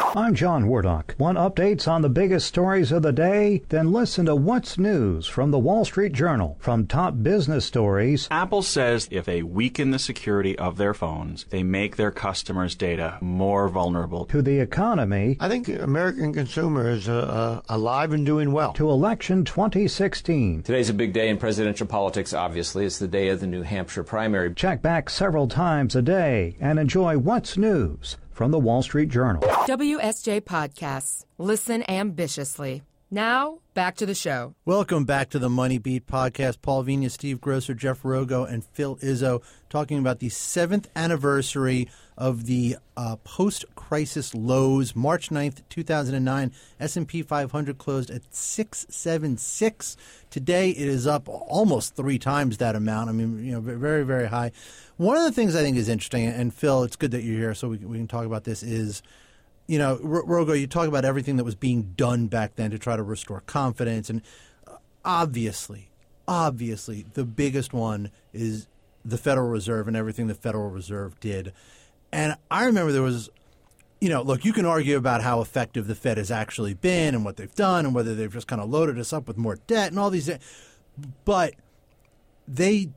I'm 0.04 0.36
John 0.36 0.68
Wardock. 0.68 1.16
Want 1.18 1.38
updates 1.38 1.88
on 1.88 2.02
the 2.02 2.10
biggest 2.10 2.46
stories 2.46 2.92
of 2.92 3.02
the 3.02 3.14
day? 3.14 3.62
Then 3.70 3.94
listen 3.94 4.26
to 4.26 4.36
What's 4.36 4.78
News 4.78 5.26
from 5.28 5.52
the 5.52 5.60
Wall 5.60 5.86
Street 5.86 6.12
Journal. 6.12 6.58
From 6.60 6.86
top 6.86 7.22
business 7.24 7.66
stories 7.66 8.28
Apple 8.30 8.62
says 8.62 9.08
if 9.10 9.24
they 9.26 9.42
weaken 9.42 9.92
the 9.92 10.00
security 10.00 10.58
of 10.60 10.76
their 10.78 10.94
phones, 10.94 11.46
they 11.50 11.64
make 11.64 11.96
their 11.96 12.12
customers' 12.12 12.76
data 12.76 13.20
more 13.22 13.70
vulnerable. 13.70 14.26
to 14.26 14.42
the 14.42 14.60
economy 14.60 15.38
I 15.40 15.48
think 15.48 15.70
American 15.70 16.34
consumers 16.34 17.08
are 17.08 17.22
uh, 17.22 17.62
alive 17.70 18.12
and 18.12 18.26
doing 18.26 18.52
well. 18.52 18.74
to 18.74 18.90
election 18.90 19.46
2016. 19.46 20.64
Today's 20.64 20.90
a 20.90 20.94
big 20.94 21.14
day 21.14 21.30
in 21.30 21.38
presidential 21.38 21.88
politics, 21.88 22.34
obviously. 22.34 22.86
It's 22.86 23.00
the 23.00 23.08
day 23.08 23.30
of 23.30 23.40
the 23.40 23.48
New 23.48 23.62
Hampshire 23.62 24.04
primary. 24.04 24.54
Check 24.56 24.82
back 24.82 25.10
several 25.10 25.48
times 25.48 25.96
a 25.96 26.02
day 26.02 26.58
and 26.60 26.80
enjoy 26.80 27.18
What's 27.18 27.58
News 27.58 28.18
from 28.42 28.50
the 28.50 28.58
Wall 28.58 28.82
Street 28.82 29.10
Journal. 29.10 29.44
WSJ 29.68 30.42
Podcasts. 30.42 31.26
Listen 31.38 31.84
ambitiously. 31.88 32.82
Now, 33.12 33.60
back 33.76 33.98
to 33.98 34.08
the 34.08 34.16
show. 34.16 34.56
Welcome 34.66 35.06
back 35.06 35.30
to 35.30 35.38
the 35.38 35.48
Money 35.48 35.78
Beat 35.78 36.08
podcast. 36.08 36.64
Paul 36.64 36.86
Vigna, 36.86 37.12
Steve 37.12 37.40
Grocer, 37.40 37.76
Jeff 37.76 38.02
Rogo, 38.02 38.52
and 38.52 38.66
Phil 38.66 38.96
Izzo 38.96 39.44
talking 39.70 40.00
about 40.00 40.22
the 40.22 40.30
seventh 40.30 40.90
anniversary 40.96 41.88
of 42.22 42.46
the 42.46 42.78
uh, 42.96 43.16
post-crisis 43.24 44.36
lows. 44.36 44.96
March 44.96 45.30
9th, 45.30 45.64
2009, 45.70 46.52
S&P 46.80 47.22
500 47.24 47.78
closed 47.78 48.12
at 48.12 48.22
676. 48.30 49.98
Today 50.30 50.70
it 50.70 50.88
is 50.88 51.08
up 51.08 51.28
almost 51.28 51.96
three 51.96 52.20
times 52.20 52.58
that 52.58 52.76
amount. 52.76 53.10
I 53.10 53.14
mean, 53.14 53.44
you 53.44 53.54
know, 53.54 53.60
very, 53.60 54.04
very 54.04 54.28
high. 54.28 54.52
One 54.98 55.18
of 55.18 55.24
the 55.24 55.32
things 55.32 55.56
I 55.56 55.62
think 55.62 55.78
is 55.78 55.90
interesting, 55.90 56.28
and 56.28 56.54
Phil, 56.54 56.84
it's 56.84 56.96
good 56.96 57.12
that 57.12 57.24
you're 57.24 57.38
here 57.38 57.56
so 57.56 57.70
we, 57.70 57.78
we 57.78 57.98
can 57.98 58.08
talk 58.08 58.26
about 58.26 58.44
this, 58.44 58.64
is– 58.64 59.02
you 59.72 59.80
know, 59.80 59.96
Rogo, 60.04 60.60
you 60.60 60.68
talk 60.68 60.90
about 60.90 61.06
everything 61.06 61.38
that 61.38 61.46
was 61.46 61.56
being 61.56 61.94
done 61.96 62.28
back 62.28 62.58
then 62.58 62.72
to 62.72 62.78
try 62.78 62.98
to 62.98 63.04
restore 63.04 63.40
confidence, 63.40 64.10
and 64.10 64.22
uh, 64.68 64.76
obviously, 65.06 65.92
obviously, 66.28 67.06
the 67.14 67.24
biggest 67.24 67.72
one 67.72 68.12
is 68.34 68.68
the 69.06 69.18
Federal 69.18 69.48
Reserve 69.48 69.88
and 69.88 69.96
everything 69.96 70.28
the 70.28 70.36
Federal 70.36 70.70
Reserve 70.70 71.18
did. 71.22 71.54
And 72.12 72.36
I 72.50 72.66
remember 72.66 72.92
there 72.92 73.02
was, 73.02 73.30
you 74.00 74.10
know, 74.10 74.22
look, 74.22 74.44
you 74.46 74.54
can 74.54 74.66
argue 74.66 74.98
about 74.98 75.22
how 75.22 75.42
effective 75.42 75.88
the 75.88 75.96
Fed 75.96 76.18
has 76.18 76.32
actually 76.32 76.74
been 76.74 77.16
and 77.16 77.24
what 77.24 77.38
they've 77.38 77.54
done, 77.56 77.86
and 77.86 77.96
whether 77.96 78.16
they've 78.16 78.32
just 78.32 78.48
kind 78.48 78.62
of 78.62 78.70
loaded 78.70 79.00
us 79.00 79.14
up 79.14 79.28
with 79.28 79.38
more 79.38 79.56
debt 79.68 79.90
and 79.92 80.00
all 80.00 80.10
these, 80.10 80.30
but 81.26 81.54
they 82.48 82.90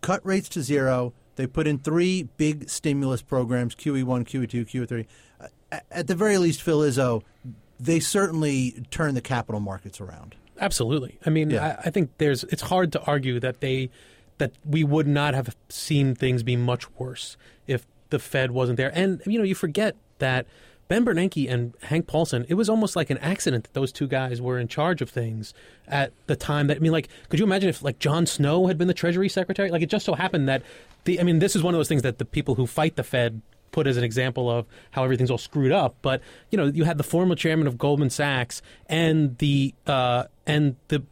cut 0.00 0.24
rates 0.26 0.48
to 0.50 0.62
zero. 0.62 1.12
They 1.36 1.46
put 1.46 1.66
in 1.66 1.78
three 1.78 2.24
big 2.36 2.68
stimulus 2.68 3.22
programs: 3.22 3.74
QE1, 3.74 4.04
QE2, 4.26 4.68
QE3. 4.68 5.06
Uh, 5.40 5.78
At 5.90 6.06
the 6.06 6.14
very 6.14 6.36
least, 6.38 6.60
Phil 6.62 6.80
Izzo, 6.80 7.22
they 7.80 8.00
certainly 8.00 8.84
turned 8.90 9.16
the 9.16 9.22
capital 9.22 9.60
markets 9.60 10.00
around. 10.00 10.36
Absolutely. 10.60 11.18
I 11.24 11.30
mean, 11.30 11.50
Yeah. 11.50 11.78
I, 11.82 11.88
I 11.88 11.90
think 11.90 12.10
there's. 12.18 12.44
It's 12.44 12.62
hard 12.62 12.92
to 12.92 13.00
argue 13.02 13.40
that 13.40 13.60
they 13.60 13.90
that 14.38 14.52
we 14.64 14.82
would 14.84 15.06
not 15.06 15.34
have 15.34 15.56
seen 15.68 16.14
things 16.14 16.42
be 16.42 16.56
much 16.56 16.90
worse 16.92 17.36
if 17.66 17.86
the 18.12 18.20
Fed 18.20 18.52
wasn't 18.52 18.76
there. 18.76 18.92
And 18.94 19.20
you 19.26 19.38
know, 19.38 19.44
you 19.44 19.56
forget 19.56 19.96
that 20.18 20.46
Ben 20.86 21.04
Bernanke 21.04 21.50
and 21.50 21.74
Hank 21.82 22.06
Paulson, 22.06 22.44
it 22.48 22.54
was 22.54 22.68
almost 22.68 22.94
like 22.94 23.10
an 23.10 23.18
accident 23.18 23.64
that 23.64 23.72
those 23.72 23.90
two 23.90 24.06
guys 24.06 24.40
were 24.40 24.58
in 24.58 24.68
charge 24.68 25.00
of 25.00 25.10
things 25.10 25.54
at 25.88 26.12
the 26.26 26.36
time 26.36 26.66
that 26.68 26.76
I 26.76 26.80
mean 26.80 26.92
like 26.92 27.08
could 27.28 27.40
you 27.40 27.46
imagine 27.46 27.70
if 27.70 27.82
like 27.82 27.98
John 27.98 28.26
Snow 28.26 28.68
had 28.68 28.78
been 28.78 28.88
the 28.88 28.94
Treasury 28.94 29.28
Secretary? 29.28 29.70
Like 29.70 29.82
it 29.82 29.88
just 29.88 30.04
so 30.04 30.14
happened 30.14 30.48
that 30.48 30.62
the 31.04 31.18
I 31.18 31.24
mean 31.24 31.40
this 31.40 31.56
is 31.56 31.62
one 31.62 31.74
of 31.74 31.78
those 31.78 31.88
things 31.88 32.02
that 32.02 32.18
the 32.18 32.24
people 32.24 32.54
who 32.54 32.66
fight 32.66 32.94
the 32.96 33.02
Fed 33.02 33.40
put 33.72 33.86
as 33.86 33.96
an 33.96 34.04
example 34.04 34.50
of 34.50 34.66
how 34.90 35.02
everything's 35.02 35.30
all 35.30 35.38
screwed 35.38 35.72
up. 35.72 35.96
But 36.02 36.20
you 36.50 36.58
know, 36.58 36.66
you 36.66 36.84
had 36.84 36.98
the 36.98 37.04
former 37.04 37.34
chairman 37.34 37.66
of 37.66 37.78
Goldman 37.78 38.10
Sachs 38.10 38.62
and 38.86 39.36
the 39.38 39.74
uh, 39.86 40.24
and 40.46 40.76
the 40.88 41.02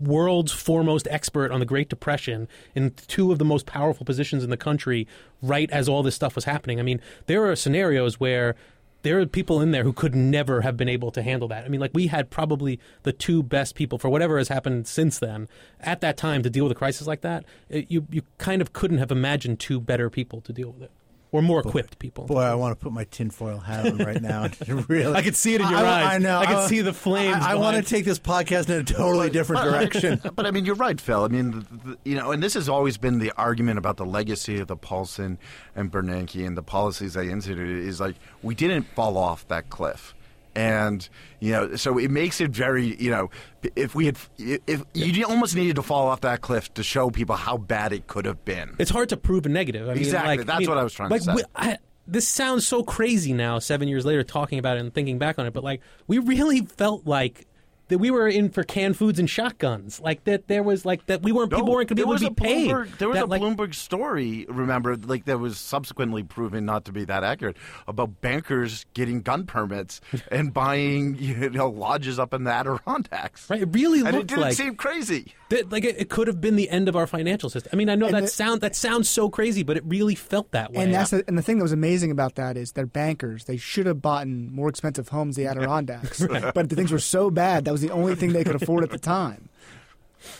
world's 0.00 0.52
foremost 0.52 1.06
expert 1.10 1.50
on 1.50 1.60
the 1.60 1.66
Great 1.66 1.88
Depression 1.88 2.48
in 2.74 2.92
two 3.06 3.32
of 3.32 3.38
the 3.38 3.44
most 3.44 3.66
powerful 3.66 4.06
positions 4.06 4.42
in 4.44 4.50
the 4.50 4.56
country. 4.56 5.06
Right 5.42 5.70
as 5.70 5.88
all 5.88 6.02
this 6.02 6.14
stuff 6.14 6.34
was 6.34 6.44
happening, 6.44 6.80
I 6.80 6.82
mean, 6.82 7.00
there 7.26 7.46
are 7.46 7.54
scenarios 7.54 8.18
where 8.18 8.56
there 9.02 9.20
are 9.20 9.26
people 9.26 9.60
in 9.60 9.70
there 9.70 9.84
who 9.84 9.92
could 9.92 10.14
never 10.14 10.62
have 10.62 10.76
been 10.76 10.88
able 10.88 11.10
to 11.12 11.22
handle 11.22 11.46
that. 11.48 11.64
I 11.64 11.68
mean, 11.68 11.80
like 11.80 11.92
we 11.94 12.08
had 12.08 12.30
probably 12.30 12.80
the 13.04 13.12
two 13.12 13.42
best 13.42 13.74
people 13.74 13.98
for 13.98 14.08
whatever 14.08 14.38
has 14.38 14.48
happened 14.48 14.88
since 14.88 15.18
then 15.18 15.48
at 15.80 16.00
that 16.00 16.16
time 16.16 16.42
to 16.42 16.50
deal 16.50 16.64
with 16.64 16.72
a 16.72 16.78
crisis 16.78 17.06
like 17.06 17.20
that. 17.20 17.44
It, 17.68 17.90
you 17.90 18.06
you 18.10 18.22
kind 18.38 18.60
of 18.60 18.72
couldn't 18.72 18.98
have 18.98 19.12
imagined 19.12 19.60
two 19.60 19.80
better 19.80 20.10
people 20.10 20.40
to 20.40 20.52
deal 20.52 20.72
with 20.72 20.82
it 20.82 20.90
or 21.30 21.42
more 21.42 21.60
equipped 21.60 21.98
people. 21.98 22.24
Boy, 22.24 22.40
I 22.40 22.54
want 22.54 22.78
to 22.78 22.82
put 22.82 22.92
my 22.92 23.04
tinfoil 23.04 23.58
hat 23.58 23.86
on 23.86 23.98
right 23.98 24.20
now. 24.20 24.48
really, 24.88 25.14
I 25.14 25.22
could 25.22 25.36
see 25.36 25.54
it 25.54 25.60
in 25.60 25.68
your 25.68 25.78
I, 25.78 26.02
eyes. 26.02 26.14
I 26.14 26.18
know. 26.18 26.38
I 26.38 26.46
could 26.46 26.56
I- 26.56 26.66
see 26.68 26.80
the 26.80 26.92
flames. 26.92 27.44
I, 27.44 27.52
I 27.52 27.54
want 27.56 27.76
to 27.76 27.82
take 27.82 28.04
this 28.04 28.18
podcast 28.18 28.70
in 28.70 28.80
a 28.80 28.84
totally 28.84 29.30
different 29.30 29.64
direction. 29.64 30.20
but 30.34 30.46
I 30.46 30.50
mean, 30.50 30.64
you're 30.64 30.74
right, 30.74 31.00
Phil. 31.00 31.24
I 31.24 31.28
mean, 31.28 31.50
the, 31.50 31.58
the, 31.90 31.98
you 32.04 32.14
know, 32.16 32.32
and 32.32 32.42
this 32.42 32.54
has 32.54 32.68
always 32.68 32.96
been 32.96 33.18
the 33.18 33.32
argument 33.32 33.78
about 33.78 33.96
the 33.96 34.06
legacy 34.06 34.58
of 34.58 34.68
the 34.68 34.76
Paulson 34.76 35.38
and 35.76 35.90
Bernanke 35.92 36.46
and 36.46 36.56
the 36.56 36.62
policies 36.62 37.14
they 37.14 37.30
instituted 37.30 37.86
is 37.86 38.00
like 38.00 38.16
we 38.42 38.54
didn't 38.54 38.84
fall 38.94 39.16
off 39.16 39.46
that 39.48 39.68
cliff. 39.68 40.14
And 40.54 41.08
you 41.40 41.52
know, 41.52 41.76
so 41.76 41.98
it 41.98 42.10
makes 42.10 42.40
it 42.40 42.50
very 42.50 42.96
you 43.00 43.10
know, 43.10 43.30
if 43.76 43.94
we 43.94 44.06
had, 44.06 44.16
if 44.38 44.82
you 44.94 45.24
almost 45.26 45.54
needed 45.54 45.76
to 45.76 45.82
fall 45.82 46.08
off 46.08 46.20
that 46.22 46.40
cliff 46.40 46.72
to 46.74 46.82
show 46.82 47.10
people 47.10 47.36
how 47.36 47.56
bad 47.56 47.92
it 47.92 48.06
could 48.06 48.24
have 48.24 48.44
been. 48.44 48.74
It's 48.78 48.90
hard 48.90 49.08
to 49.10 49.16
prove 49.16 49.46
a 49.46 49.48
negative. 49.48 49.88
I 49.88 49.94
mean, 49.94 50.02
Exactly. 50.02 50.36
like, 50.38 50.46
That's 50.46 50.60
mean, 50.60 50.68
what 50.68 50.78
I 50.78 50.82
was 50.82 50.92
trying 50.92 51.08
to 51.10 51.14
like, 51.14 51.22
say. 51.22 51.34
we- 51.34 51.42
I, 51.54 51.78
this 52.06 52.26
sounds 52.26 52.66
so 52.66 52.82
crazy 52.82 53.32
now, 53.34 53.58
seven 53.58 53.86
years 53.86 54.06
later, 54.06 54.22
talking 54.24 54.58
about 54.58 54.78
it 54.78 54.80
and 54.80 54.92
thinking 54.94 55.18
back 55.18 55.38
on 55.38 55.46
it. 55.46 55.52
But 55.52 55.62
like, 55.62 55.82
we 56.06 56.18
really 56.18 56.62
felt 56.62 57.06
like 57.06 57.46
that 57.88 57.98
we 57.98 58.10
were 58.10 58.28
in 58.28 58.50
for 58.50 58.62
canned 58.62 58.96
foods 58.96 59.18
and 59.18 59.28
shotguns. 59.28 60.00
Like 60.00 60.24
that, 60.24 60.48
there 60.48 60.62
was 60.62 60.84
like 60.84 61.06
that 61.06 61.22
we 61.22 61.32
weren't 61.32 61.50
people 61.50 61.66
weren't 61.72 61.88
going 61.88 61.88
to 61.88 61.94
be 61.96 62.02
there 62.02 62.04
able 62.04 62.12
was 62.12 62.22
to 62.22 62.30
be 62.30 62.44
a 62.44 62.46
paid. 62.46 62.70
Bloomberg, 62.70 62.98
there 62.98 63.08
was 63.08 63.16
That, 63.16 63.24
a 63.24 63.26
like, 63.26 63.42
Bloomberg 63.42 63.74
story, 63.74 64.46
remember, 64.48 64.96
like 64.96 65.24
that 65.26 65.38
was 65.38 65.58
subsequently 65.58 66.22
proven 66.22 66.64
not 66.64 66.84
to 66.86 66.92
be 66.92 67.04
that 67.06 67.24
accurate 67.24 67.56
about 67.86 68.20
bankers 68.20 68.84
getting 68.94 69.22
gun 69.22 69.46
permits 69.46 70.00
and 70.30 70.52
buying 70.54 71.16
you 71.18 71.50
know 71.50 71.68
lodges 71.68 72.18
up 72.18 72.32
in 72.34 72.44
the 72.44 72.50
Adirondacks. 72.52 73.48
Right, 73.50 73.62
it 73.62 73.68
really 73.72 74.00
and 74.00 74.08
it 74.08 74.14
looked 74.14 74.28
didn't 74.28 74.42
like 74.42 74.54
seem 74.54 74.74
crazy. 74.76 75.34
that, 75.50 75.70
like 75.70 75.84
it, 75.84 75.96
it 75.98 76.10
could 76.10 76.26
have 76.26 76.40
been 76.40 76.56
the 76.56 76.68
end 76.70 76.88
of 76.88 76.96
our 76.96 77.06
financial 77.06 77.50
system. 77.50 77.70
I 77.72 77.76
mean, 77.76 77.88
I 77.88 77.94
know 77.94 78.06
And 78.06 78.14
that 78.16 78.20
the- 78.22 78.28
sound 78.28 78.60
that 78.60 78.76
sounds 78.76 79.08
so 79.08 79.28
crazy, 79.30 79.62
but 79.62 79.76
it 79.76 79.84
really 79.86 80.14
felt 80.14 80.50
that 80.52 80.72
way. 80.72 80.84
And 80.84 80.94
that's 80.94 81.10
the, 81.10 81.24
and 81.26 81.36
the 81.38 81.42
thing 81.42 81.58
that 81.58 81.64
was 81.64 81.72
amazing 81.72 82.10
about 82.10 82.34
that 82.36 82.56
is 82.56 82.72
they're 82.72 82.86
bankers. 82.86 83.44
They 83.44 83.56
should 83.56 83.86
have 83.86 84.02
bought 84.02 84.26
more 84.28 84.68
expensive 84.68 85.08
homes, 85.08 85.36
the 85.36 85.46
Adirondacks. 85.50 86.24
But 86.54 86.68
the 86.70 86.76
things 86.76 86.90
were 86.92 86.98
so 86.98 87.30
bad 87.30 87.64
that 87.64 87.72
was 87.80 87.88
the 87.88 87.94
only 87.94 88.14
thing 88.14 88.32
they 88.32 88.44
could 88.44 88.60
afford 88.60 88.84
at 88.84 88.90
the 88.90 88.98
time. 88.98 89.48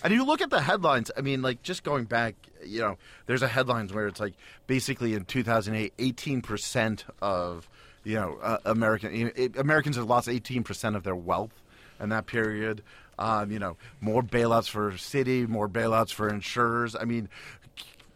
And 0.02 0.12
you 0.12 0.25
look 0.25 0.40
at 0.40 0.50
the 0.50 0.61
headlines. 0.61 1.09
I 1.16 1.21
mean, 1.21 1.40
like 1.40 1.62
just 1.62 1.85
going 1.85 2.04
back, 2.04 2.35
you 2.66 2.80
know, 2.80 2.99
there's 3.26 3.42
a 3.42 3.49
headlines 3.49 3.92
where 3.92 4.09
it's 4.09 4.18
like 4.18 4.35
basically 4.66 5.14
in 5.14 5.25
2008, 5.25 5.92
18 5.97 6.42
percent 6.42 7.04
of 7.23 7.68
you 8.02 8.16
know 8.16 8.38
uh, 8.42 8.59
American 8.64 9.14
you 9.14 9.26
know, 9.26 9.49
Americans 9.57 9.95
have 9.95 10.07
lost 10.07 10.28
18 10.28 10.64
percent 10.64 10.97
of 10.97 11.04
their 11.04 11.14
wealth 11.14 11.62
in 12.00 12.09
that 12.09 12.26
period. 12.26 12.83
Um, 13.21 13.52
you 13.52 13.61
know, 13.61 13.76
more 14.00 14.21
bailouts 14.21 14.68
for 14.68 14.90
Citi, 14.92 15.47
more 15.47 15.68
bailouts 15.68 16.12
for 16.12 16.28
insurers. 16.28 16.97
I 16.97 17.04
mean. 17.04 17.28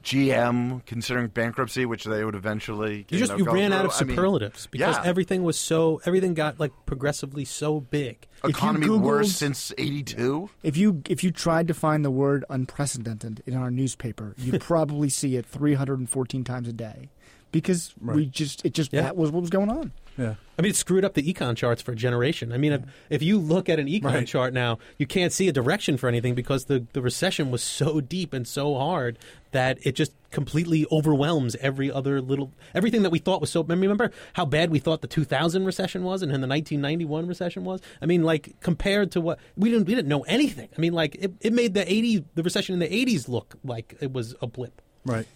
GM 0.03 0.85
considering 0.87 1.29
bankruptcy, 1.29 1.87
which 1.87 2.05
they 2.05 2.25
would 2.25 2.35
eventually 2.35 3.07
you 3.09 3.19
just 3.19 3.33
know, 3.33 3.39
you 3.39 3.45
go 3.45 3.53
ran 3.53 3.73
out 3.73 3.81
through. 3.83 3.89
of 3.91 3.95
I 4.01 4.05
mean, 4.05 4.17
superlatives 4.17 4.67
because 4.67 4.97
yeah. 4.97 5.03
everything 5.05 5.43
was 5.43 5.59
so 5.59 6.01
everything 6.05 6.35
got 6.35 6.59
like 6.61 6.73
progressively 6.87 7.45
so 7.45 7.81
big. 7.81 8.27
economy 8.45 8.87
Googled- 8.87 9.03
worse 9.03 9.33
since 9.33 9.73
'82. 9.79 10.51
If 10.63 10.77
you 10.77 11.03
if 11.09 11.23
you 11.25 11.31
tried 11.31 11.69
to 11.69 11.75
find 11.75 12.05
the 12.05 12.11
word 12.11 12.45
unprecedented 12.51 13.43
in 13.47 13.55
our 13.57 13.71
newspaper, 13.71 14.35
you'd 14.39 14.61
probably 14.61 15.09
see 15.09 15.37
it 15.37 15.47
314 15.47 16.45
times 16.45 16.69
a 16.69 16.73
day 16.73 17.11
because 17.53 17.95
we 18.01 18.27
just 18.27 18.65
it 18.65 18.75
just 18.75 18.93
Yeah. 18.93 19.03
that 19.03 19.17
was 19.17 19.31
what 19.31 19.41
was 19.41 19.51
going 19.51 19.71
on. 19.71 19.93
Yeah. 20.19 20.35
I 20.59 20.63
mean, 20.63 20.71
it 20.71 20.77
screwed 20.77 21.05
up 21.05 21.15
the 21.15 21.23
econ 21.23 21.57
charts 21.57 21.81
for 21.81 21.93
a 21.93 21.97
generation. 21.97 22.53
I 22.53 22.59
mean, 22.59 22.73
if, 22.73 22.83
if 23.09 23.23
you 23.23 23.39
look 23.39 23.69
at 23.69 23.79
an 23.79 23.87
econ 23.87 24.05
Right. 24.05 24.27
chart 24.27 24.53
now, 24.53 24.79
you 24.99 25.07
can't 25.07 25.33
see 25.33 25.49
a 25.49 25.53
direction 25.53 25.97
for 25.97 26.09
anything 26.09 26.35
because 26.35 26.67
the, 26.67 26.87
the 26.93 27.01
recession 27.01 27.51
was 27.51 27.63
so 27.63 28.01
deep 28.01 28.33
and 28.35 28.47
so 28.47 28.75
hard 28.77 29.19
that 29.53 29.79
it 29.87 29.93
just 29.95 30.13
completely 30.31 30.87
overwhelms 30.93 31.57
every 31.57 31.91
other 31.91 32.21
little 32.21 32.53
everything 32.75 33.03
that 33.03 33.11
we 33.11 33.19
thought 33.19 33.41
was 33.41 33.51
so. 33.51 33.63
I 33.63 33.73
remember 33.73 34.11
how 34.35 34.45
bad 34.45 34.71
we 34.71 34.79
thought 34.79 35.01
the 35.01 35.09
2000 35.09 35.65
recession 35.65 36.05
was 36.05 36.23
and 36.23 36.31
then 36.33 36.41
the 36.43 36.47
1991 36.49 37.27
recession 37.27 37.65
was? 37.65 37.81
I 38.01 38.07
mean, 38.07 38.23
like 38.23 38.61
compared 38.61 39.13
to 39.13 39.21
what 39.21 39.39
we 39.57 39.71
didn't 39.71 39.87
we 39.87 39.95
didn't 39.95 40.09
know 40.09 40.23
anything. 40.23 40.69
I 40.77 40.81
mean, 40.81 40.93
like 40.93 41.15
it, 41.17 41.33
it 41.41 41.53
made 41.55 41.75
the 41.75 41.91
80 41.91 42.25
the 42.35 42.43
recession 42.43 42.75
in 42.75 42.79
the 42.79 42.89
80s 42.89 43.29
look 43.29 43.57
like 43.65 43.97
it 44.01 44.13
was 44.13 44.35
a 44.43 44.47
blip. 44.47 44.81
Right. 45.05 45.27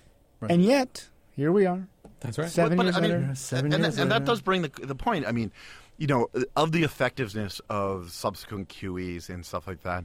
Right. 0.41 0.51
And 0.51 0.63
yet, 0.63 1.09
here 1.37 1.53
we 1.53 1.67
are. 1.67 1.87
That's 2.21 2.39
right. 2.39 2.49
Seven 2.49 2.77
But- 2.77 2.85
years 2.87 2.97
I 2.97 3.01
mean, 3.01 3.11
later. 3.11 3.35
Seven 3.35 3.73
and, 3.73 3.83
years 3.85 3.97
that, 3.97 4.03
and 4.03 4.11
that 4.11 4.25
does 4.25 4.41
bring 4.41 4.63
the 4.63 4.69
the 4.69 4.95
point. 4.95 5.27
I 5.27 5.33
mean, 5.33 5.53
you 5.99 6.07
know, 6.07 6.29
of 6.57 6.73
the 6.73 6.83
effectiveness 6.83 7.61
of 7.69 8.11
subsequent 8.11 8.69
QEs 8.69 9.29
and 9.29 9.45
stuff 9.45 9.67
like 9.67 9.83
that, 9.83 10.05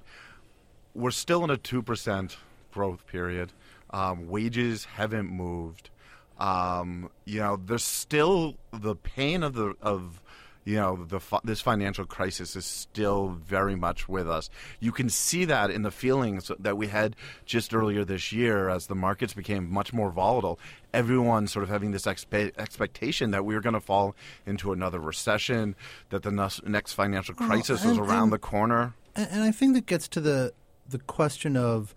we're 0.94 1.12
still 1.12 1.44
in 1.44 1.50
a 1.50 1.58
two 1.58 1.82
percent 1.82 2.38
growth 2.72 3.08
period. 3.08 3.54
Um, 3.90 4.28
wages 4.28 4.86
haven't 4.86 5.30
moved. 5.30 5.90
Um, 6.38 7.10
you 7.26 7.40
know, 7.40 7.58
there's 7.64 7.84
still 7.84 8.56
the 8.72 8.96
pain 8.96 9.44
of 9.44 9.54
the 9.54 9.76
of 9.82 10.22
you 10.64 10.76
know 10.76 11.06
the 11.06 11.20
this 11.44 11.62
financial 11.62 12.06
crisis 12.06 12.56
is 12.56 12.66
still 12.66 13.30
very 13.30 13.76
much 13.76 14.08
with 14.08 14.30
us. 14.30 14.50
You 14.80 14.92
can 14.92 15.10
see 15.10 15.46
that 15.46 15.72
in 15.72 15.82
the 15.82 15.92
feelings 15.92 16.52
that 16.60 16.78
we 16.78 16.88
had 16.88 17.16
just 17.46 17.74
earlier 17.74 18.06
this 18.06 18.32
year 18.32 18.70
as 18.70 18.88
the 18.88 18.96
markets 18.96 19.34
became 19.34 19.72
much 19.72 19.92
more 19.94 20.12
volatile. 20.12 20.60
Everyone 20.94 21.48
sort 21.48 21.64
of 21.64 21.70
having 21.70 21.92
this 21.92 22.06
expe- 22.06 22.58
expectation 22.58 23.32
that 23.32 23.44
we 23.46 23.56
were 23.56 23.62
going 23.62 23.74
to 23.74 23.80
fall 23.82 24.16
into 24.46 24.72
another 24.72 25.00
recession, 25.00 25.76
that 26.10 26.24
the 26.24 26.32
next 26.66 26.94
financial 26.94 27.34
Well, 27.40 27.50
crisis 27.50 27.84
was 27.84 27.98
around 27.98 28.24
and- 28.24 28.34
the 28.34 28.40
corner. 28.40 28.94
And, 29.16 29.28
and 29.32 29.44
I 29.44 29.52
think 29.52 29.74
that 29.74 29.86
gets 29.86 30.08
to 30.10 30.22
the 30.22 30.54
the 30.88 31.00
question 31.00 31.56
of 31.58 31.96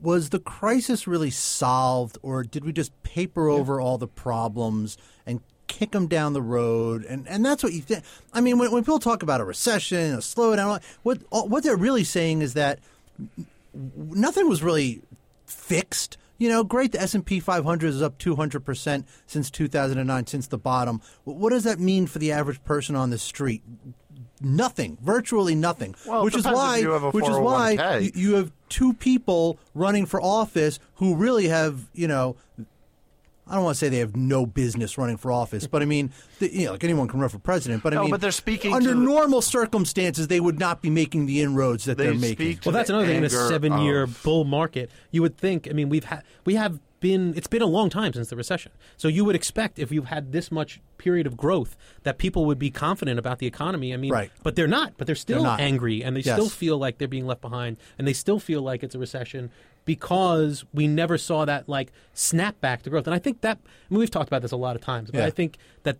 was 0.00 0.30
the 0.30 0.40
crisis 0.40 1.06
really 1.06 1.30
solved, 1.30 2.18
or 2.22 2.42
did 2.42 2.64
we 2.64 2.72
just 2.72 2.92
paper 3.02 3.48
over 3.48 3.80
all 3.80 3.98
the 3.98 4.08
problems 4.08 4.96
and 5.24 5.40
kick 5.72 5.92
them 5.92 6.06
down 6.06 6.34
the 6.34 6.42
road? 6.42 7.04
And 7.04 7.26
and 7.26 7.44
that's 7.44 7.62
what 7.62 7.72
you 7.72 7.80
think. 7.80 8.04
I 8.32 8.40
mean, 8.40 8.58
when, 8.58 8.70
when 8.70 8.82
people 8.84 8.98
talk 8.98 9.22
about 9.22 9.40
a 9.40 9.44
recession, 9.44 10.14
a 10.14 10.18
slowdown, 10.18 10.82
what 11.02 11.18
what 11.30 11.64
they're 11.64 11.76
really 11.76 12.04
saying 12.04 12.42
is 12.42 12.54
that 12.54 12.78
nothing 13.96 14.48
was 14.48 14.62
really 14.62 15.02
fixed. 15.46 16.18
You 16.38 16.48
know, 16.48 16.64
great. 16.64 16.92
The 16.92 17.00
S 17.00 17.14
and 17.14 17.24
P 17.24 17.40
500 17.40 17.86
is 17.86 18.02
up 18.02 18.18
200 18.18 18.64
percent 18.64 19.06
since 19.26 19.50
2009, 19.50 20.26
since 20.26 20.46
the 20.46 20.58
bottom. 20.58 21.00
What 21.24 21.50
does 21.50 21.64
that 21.64 21.78
mean 21.78 22.06
for 22.06 22.18
the 22.18 22.32
average 22.32 22.62
person 22.64 22.94
on 22.94 23.10
the 23.10 23.18
street? 23.18 23.62
Nothing, 24.40 24.98
virtually 25.00 25.54
nothing. 25.54 25.94
Well, 26.04 26.24
which 26.24 26.36
is 26.36 26.44
why, 26.44 26.78
you 26.78 26.90
have 26.90 27.04
a 27.04 27.10
which 27.10 27.28
is 27.28 27.36
why 27.36 27.76
oh 27.78 27.98
you, 27.98 28.10
you 28.14 28.34
have 28.34 28.50
two 28.68 28.92
people 28.92 29.58
running 29.72 30.04
for 30.04 30.20
office 30.20 30.80
who 30.96 31.14
really 31.14 31.46
have, 31.46 31.88
you 31.92 32.08
know, 32.08 32.36
I 33.52 33.56
don't 33.56 33.64
want 33.64 33.74
to 33.74 33.78
say 33.78 33.90
they 33.90 33.98
have 33.98 34.16
no 34.16 34.46
business 34.46 34.96
running 34.96 35.18
for 35.18 35.30
office, 35.30 35.66
but 35.66 35.82
I 35.82 35.84
mean, 35.84 36.10
the, 36.38 36.50
you 36.50 36.64
know, 36.64 36.72
like 36.72 36.84
anyone 36.84 37.06
can 37.06 37.20
run 37.20 37.28
for 37.28 37.38
president. 37.38 37.82
But 37.82 37.92
I 37.92 37.96
No, 37.96 38.02
mean, 38.04 38.10
but 38.10 38.22
they're 38.22 38.30
speaking 38.32 38.72
under 38.72 38.88
to 38.88 38.94
the- 38.94 39.00
normal 39.04 39.42
circumstances. 39.42 40.28
They 40.28 40.40
would 40.40 40.58
not 40.58 40.80
be 40.80 40.88
making 40.88 41.26
the 41.26 41.42
inroads 41.42 41.84
that 41.84 41.98
They 41.98 42.08
are 42.08 42.14
making. 42.14 42.60
Well, 42.64 42.72
that's 42.72 42.88
another 42.88 43.04
thing. 43.06 43.18
In 43.18 43.24
a 43.24 43.28
seven-year 43.30 44.04
of- 44.04 44.22
bull 44.22 44.44
market, 44.44 44.90
you 45.10 45.20
would 45.20 45.36
think. 45.36 45.68
I 45.68 45.74
mean, 45.74 45.90
we've 45.90 46.04
had 46.04 46.22
we 46.46 46.54
have 46.54 46.80
been. 47.02 47.34
It's 47.36 47.46
been 47.48 47.60
a 47.60 47.66
long 47.66 47.90
time 47.90 48.14
since 48.14 48.28
the 48.28 48.36
recession, 48.36 48.72
so 48.96 49.08
you 49.08 49.26
would 49.26 49.36
expect 49.36 49.78
if 49.78 49.92
you've 49.92 50.06
had 50.06 50.32
this 50.32 50.50
much 50.50 50.80
period 50.96 51.26
of 51.26 51.36
growth 51.36 51.76
that 52.04 52.16
people 52.16 52.46
would 52.46 52.58
be 52.58 52.70
confident 52.70 53.18
about 53.18 53.38
the 53.40 53.46
economy. 53.46 53.92
I 53.92 53.98
mean, 53.98 54.10
Right. 54.12 54.30
but 54.42 54.56
they're 54.56 54.66
not. 54.66 54.94
But 54.96 55.06
they're 55.06 55.14
still 55.16 55.42
They're 55.42 55.50
not. 55.50 55.60
angry, 55.60 56.02
and 56.02 56.16
they 56.16 56.20
Yes. 56.20 56.36
still 56.38 56.48
feel 56.48 56.78
like 56.78 56.96
they're 56.96 57.06
being 57.08 57.26
left 57.26 57.42
behind, 57.42 57.76
and 57.98 58.08
they 58.08 58.14
still 58.14 58.38
feel 58.38 58.62
like 58.62 58.82
it's 58.82 58.94
a 58.94 58.98
recession 58.98 59.50
because 59.84 60.64
we 60.72 60.86
never 60.86 61.18
saw 61.18 61.44
that 61.44 61.68
like 61.68 61.92
snap 62.14 62.60
back 62.60 62.82
to 62.84 62.90
growth. 62.90 63.06
And 63.06 63.14
I 63.14 63.18
think 63.18 63.40
that 63.42 63.58
I 63.64 63.68
mean, 63.90 63.98
we've 63.98 64.10
talked 64.10 64.28
about 64.28 64.40
this 64.42 64.52
a 64.52 64.56
lot 64.56 64.76
of 64.76 64.80
times, 64.82 65.10
but 65.10 65.18
Yeah. 65.18 65.26
I 65.26 65.30
think 65.30 65.58
that 65.82 65.98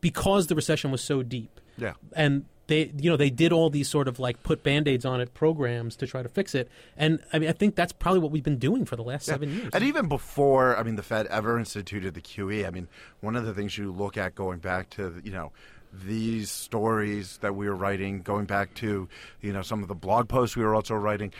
because 0.00 0.46
the 0.46 0.54
recession 0.54 0.90
was 0.90 1.02
so 1.02 1.22
deep, 1.22 1.60
Yeah. 1.76 1.94
and 2.14 2.44
they 2.70 2.90
you 2.98 3.10
know 3.10 3.16
they 3.18 3.28
did 3.28 3.52
all 3.52 3.68
these 3.68 3.88
sort 3.88 4.08
of 4.08 4.18
like 4.18 4.42
put 4.42 4.62
band-aids 4.62 5.04
on 5.04 5.20
it 5.20 5.34
programs 5.34 5.94
to 5.96 6.06
try 6.06 6.22
to 6.22 6.28
fix 6.28 6.54
it 6.54 6.70
and 6.96 7.18
i 7.32 7.38
mean 7.38 7.48
i 7.50 7.52
think 7.52 7.74
that's 7.74 7.92
probably 7.92 8.20
what 8.20 8.30
we've 8.30 8.42
been 8.42 8.58
doing 8.58 8.84
for 8.86 8.96
the 8.96 9.02
last 9.02 9.28
Yeah. 9.28 9.34
seven 9.34 9.52
years 9.54 9.70
And 9.74 9.84
even 9.84 10.08
before, 10.08 10.76
I 10.78 10.82
mean, 10.82 10.96
the 10.96 11.02
Fed 11.02 11.26
ever 11.26 11.58
instituted 11.58 12.14
the 12.14 12.20
QE, 12.22 12.66
I 12.66 12.70
mean, 12.70 12.88
one 13.20 13.36
of 13.36 13.44
the 13.44 13.52
things 13.52 13.76
you 13.76 13.92
look 13.92 14.16
at 14.16 14.34
going 14.34 14.58
back 14.60 14.88
to, 14.90 15.20
you 15.22 15.32
know, 15.32 15.52
these 15.92 16.50
stories 16.50 17.38
that 17.38 17.54
we 17.56 17.68
were 17.68 17.74
writing, 17.74 18.22
going 18.22 18.46
back 18.46 18.72
to, 18.74 19.08
you 19.40 19.52
know, 19.52 19.62
some 19.62 19.82
of 19.82 19.88
the 19.88 19.94
blog 19.94 20.28
posts 20.28 20.56
we 20.56 20.62
were 20.64 20.74
also 20.74 20.94
writing, 20.94 21.32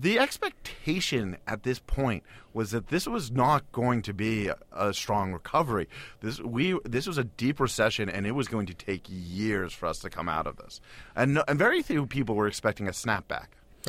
the 0.00 0.18
expectation 0.18 1.36
at 1.46 1.62
this 1.62 1.78
point 1.78 2.22
was 2.52 2.70
that 2.70 2.88
this 2.88 3.06
was 3.06 3.30
not 3.30 3.70
going 3.72 4.02
to 4.02 4.12
be 4.12 4.48
a, 4.48 4.56
a 4.72 4.92
strong 4.94 5.32
recovery. 5.32 5.88
This 6.20 6.40
we 6.40 6.78
this 6.84 7.06
was 7.06 7.18
a 7.18 7.24
deep 7.24 7.60
recession, 7.60 8.08
and 8.08 8.26
it 8.26 8.32
was 8.32 8.48
going 8.48 8.66
to 8.66 8.74
take 8.74 9.04
years 9.08 9.72
for 9.72 9.86
us 9.86 9.98
to 10.00 10.10
come 10.10 10.28
out 10.28 10.46
of 10.46 10.56
this. 10.56 10.80
And, 11.16 11.34
no, 11.34 11.44
and 11.48 11.58
very 11.58 11.82
few 11.82 12.06
people 12.06 12.34
were 12.34 12.46
expecting 12.48 12.86
a 12.88 12.92
snapback. 12.92 13.46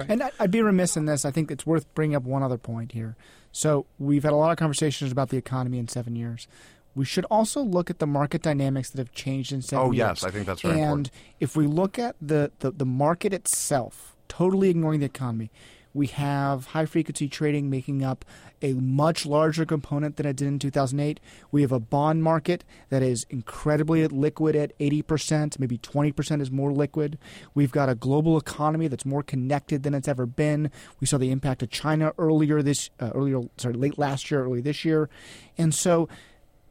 And 0.08 0.24
I- 0.24 0.32
I'd 0.40 0.52
be 0.52 0.62
remiss 0.62 0.96
in 0.96 1.06
this. 1.06 1.26
I 1.26 1.32
think 1.32 1.52
it's 1.52 1.66
worth 1.66 1.92
bringing 1.94 2.16
up 2.16 2.24
one 2.24 2.44
other 2.44 2.58
point 2.58 2.92
here. 2.94 3.16
So 3.52 3.86
we've 3.98 4.24
had 4.24 4.34
a 4.34 4.36
lot 4.38 4.52
of 4.52 4.58
conversations 4.58 5.12
about 5.12 5.30
the 5.30 5.38
economy 5.38 5.80
in 5.80 5.88
seven 5.88 6.16
years. 6.16 6.48
We 6.96 7.06
should 7.06 7.26
also 7.26 7.62
look 7.62 7.90
at 7.90 8.00
the 8.00 8.08
market 8.08 8.42
dynamics 8.42 8.90
that 8.92 9.00
have 9.00 9.12
changed 9.12 9.52
in 9.52 9.62
seven 9.62 9.86
Oh, 9.88 9.92
years. 9.92 10.22
yes, 10.22 10.24
I 10.24 10.32
think 10.32 10.46
that's 10.46 10.62
very 10.62 10.76
and 10.76 10.82
important. 10.84 11.12
if 11.40 11.56
we 11.56 11.66
look 11.68 11.98
at 12.00 12.16
the, 12.22 12.52
the, 12.60 12.72
the 12.72 12.86
market 12.86 13.34
itself, 13.34 14.16
totally 14.28 14.70
ignoring 14.70 15.00
the 15.00 15.06
economy, 15.08 15.50
we 15.94 16.08
have 16.08 16.68
high 16.68 16.86
frequency 16.86 17.28
trading 17.28 17.70
making 17.70 18.04
up 18.04 18.26
a 18.62 18.74
much 18.74 19.26
larger 19.26 19.66
component 19.66 20.18
than 20.18 20.26
it 20.26 20.36
did 20.36 20.48
in 20.48 20.60
2008. 20.60 21.20
We 21.52 21.62
have 21.62 21.72
a 21.72 21.80
bond 21.80 22.24
market 22.24 22.64
that 22.90 23.02
is 23.02 23.26
incredibly 23.30 24.06
liquid 24.08 24.56
at 24.56 24.78
80%, 24.80 25.60
maybe 25.60 25.78
20% 25.78 26.42
is 26.42 26.52
more 26.52 26.72
liquid. 26.72 27.18
We've 27.54 27.72
got 27.72 27.90
a 27.90 27.96
global 27.96 28.38
economy 28.38 28.88
that's 28.88 29.06
more 29.06 29.24
connected 29.24 29.84
than 29.84 29.94
it's 29.94 30.08
ever 30.08 30.26
been. 30.26 30.72
We 31.00 31.08
saw 31.08 31.18
the 31.18 31.32
impact 31.32 31.64
of 31.64 31.70
China 31.70 32.14
earlier 32.18 32.62
this 32.62 32.90
uh, 33.00 33.12
earlier 33.16 33.42
sorry, 33.58 33.74
late 33.74 33.98
last 33.98 34.30
year, 34.30 34.44
early 34.44 34.62
this 34.62 34.86
year. 34.86 35.10
And 35.58 35.74
so 35.74 36.08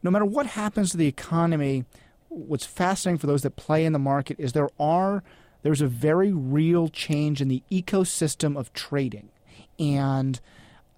no 0.03 0.11
matter 0.11 0.25
what 0.25 0.47
happens 0.47 0.91
to 0.91 0.97
the 0.97 1.07
economy, 1.07 1.85
what's 2.29 2.67
fascinating 2.67 3.19
for 3.19 3.27
those 3.27 3.43
that 3.43 3.57
play 3.57 3.85
in 3.85 3.93
the 3.93 3.99
market 3.99 4.37
is 4.39 4.53
there 4.53 4.71
are 4.79 5.23
there's 5.62 5.81
a 5.81 5.87
very 5.87 6.33
real 6.33 6.88
change 6.88 7.41
in 7.41 7.49
the 7.49 7.62
ecosystem 7.71 8.57
of 8.57 8.73
trading. 8.73 9.31
And 9.79 10.41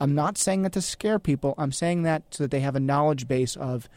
I'm 0.01 0.15
not 0.15 0.39
saying 0.39 0.63
that 0.63 0.73
to 0.73 0.83
scare 0.83 1.19
people. 1.19 1.55
I'm 1.59 1.73
saying 1.73 2.03
that 2.05 2.23
so 2.31 2.45
that 2.45 2.51
they 2.51 2.61
have 2.61 2.77
a 2.77 2.81
knowledge 2.81 3.29
base 3.29 3.57
of 3.57 3.89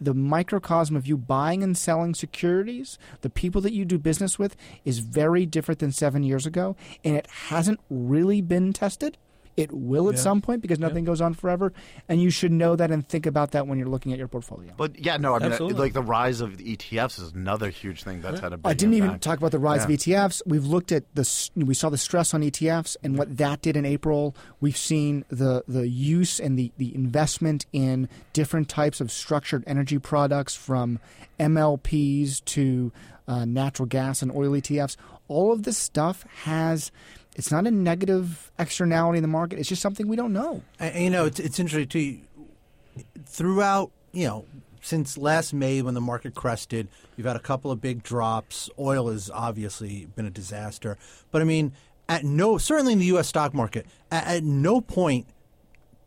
the, 0.00 0.14
microcosm 0.14 0.96
of 0.96 1.06
you 1.06 1.16
buying 1.16 1.62
and 1.62 1.76
selling 1.76 2.14
securities, 2.14 2.98
the 3.22 3.30
people 3.30 3.60
that 3.62 3.72
you 3.72 3.84
do 3.84 3.98
business 3.98 4.38
with, 4.38 4.56
is 4.84 5.00
very 5.00 5.44
different 5.44 5.80
than 5.80 5.92
seven 5.92 6.22
years 6.22 6.46
ago. 6.46 6.76
And 7.04 7.16
it 7.16 7.26
hasn't 7.26 7.80
really 7.90 8.40
been 8.40 8.72
tested. 8.72 9.18
It 9.56 9.70
will 9.72 10.08
at 10.08 10.14
Yeah. 10.14 10.20
some 10.22 10.40
point 10.40 10.62
because 10.62 10.78
nothing 10.78 11.04
goes 11.04 11.20
on 11.20 11.34
forever. 11.34 11.72
And 12.08 12.22
you 12.22 12.30
should 12.30 12.52
know 12.52 12.74
that 12.76 12.90
and 12.90 13.06
think 13.06 13.26
about 13.26 13.50
that 13.52 13.66
when 13.66 13.78
you're 13.78 13.88
looking 13.88 14.12
at 14.12 14.18
your 14.18 14.28
portfolio. 14.28 14.72
But 14.76 14.98
yeah, 15.04 15.16
no, 15.18 15.34
I 15.34 15.40
mean, 15.40 15.52
Absolutely. 15.52 15.78
like 15.78 15.92
the 15.92 16.02
rise 16.02 16.40
of 16.40 16.56
the 16.56 16.76
ETFs 16.76 17.20
is 17.20 17.32
another 17.32 17.68
huge 17.68 18.02
thing 18.02 18.20
that's 18.22 18.40
had 18.40 18.52
a 18.52 18.56
big 18.56 18.66
I 18.66 18.74
didn't 18.74 18.94
even 18.94 19.18
talk 19.18 19.38
about 19.38 19.50
the 19.52 19.58
rise 19.58 19.80
Yeah. 19.80 19.84
of 19.84 19.90
ETFs. 19.90 20.42
We've 20.46 20.64
looked 20.64 20.90
at 20.92 21.04
the 21.14 21.28
we 21.54 21.74
saw 21.74 21.90
the 21.90 21.98
stress 21.98 22.32
on 22.32 22.42
ETFs 22.42 22.96
and 23.02 23.18
what 23.18 23.36
that 23.36 23.60
did 23.62 23.76
in 23.76 23.84
April. 23.84 24.34
We've 24.60 24.76
seen 24.76 25.24
the 25.28 25.64
the 25.68 25.86
use 25.88 26.40
and 26.40 26.58
the 26.58 26.72
the 26.78 26.94
investment 26.94 27.66
in 27.72 28.08
different 28.32 28.68
types 28.68 29.00
of 29.00 29.12
structured 29.12 29.64
energy 29.66 29.98
products 29.98 30.54
from 30.56 30.98
MLPs 31.38 32.44
to 32.46 32.92
uh, 33.28 33.44
natural 33.44 33.86
gas 33.86 34.22
and 34.22 34.32
oil 34.32 34.52
ETFs. 34.52 34.96
All 35.28 35.52
of 35.52 35.62
this 35.62 35.78
stuff 35.78 36.24
has 36.44 36.90
it's 37.36 37.50
not 37.50 37.66
a 37.66 37.70
negative 37.70 38.50
externality 38.58 39.18
in 39.18 39.22
the 39.22 39.28
market. 39.28 39.58
It's 39.58 39.68
just 39.68 39.82
something 39.82 40.06
we 40.08 40.16
don't 40.16 40.32
know. 40.32 40.62
And, 40.78 41.04
you 41.04 41.10
know, 41.10 41.24
it's, 41.26 41.40
it's 41.40 41.58
interesting 41.58 41.88
too. 41.88 43.02
Throughout, 43.24 43.90
you 44.12 44.26
know, 44.26 44.44
since 44.82 45.16
last 45.16 45.54
May 45.54 45.80
when 45.82 45.94
the 45.94 46.00
market 46.00 46.34
crested, 46.34 46.88
you've 47.16 47.26
had 47.26 47.36
a 47.36 47.40
couple 47.40 47.70
of 47.70 47.80
big 47.80 48.02
drops. 48.02 48.68
Oil 48.78 49.10
has 49.10 49.30
obviously 49.30 50.06
been 50.14 50.26
a 50.26 50.30
disaster. 50.30 50.98
But 51.30 51.40
I 51.40 51.44
mean, 51.44 51.72
at 52.08 52.24
no, 52.24 52.58
certainly 52.58 52.92
in 52.92 52.98
the 52.98 53.06
U.S. 53.06 53.28
stock 53.28 53.54
market, 53.54 53.86
at, 54.10 54.26
at 54.26 54.44
no 54.44 54.80
point 54.80 55.26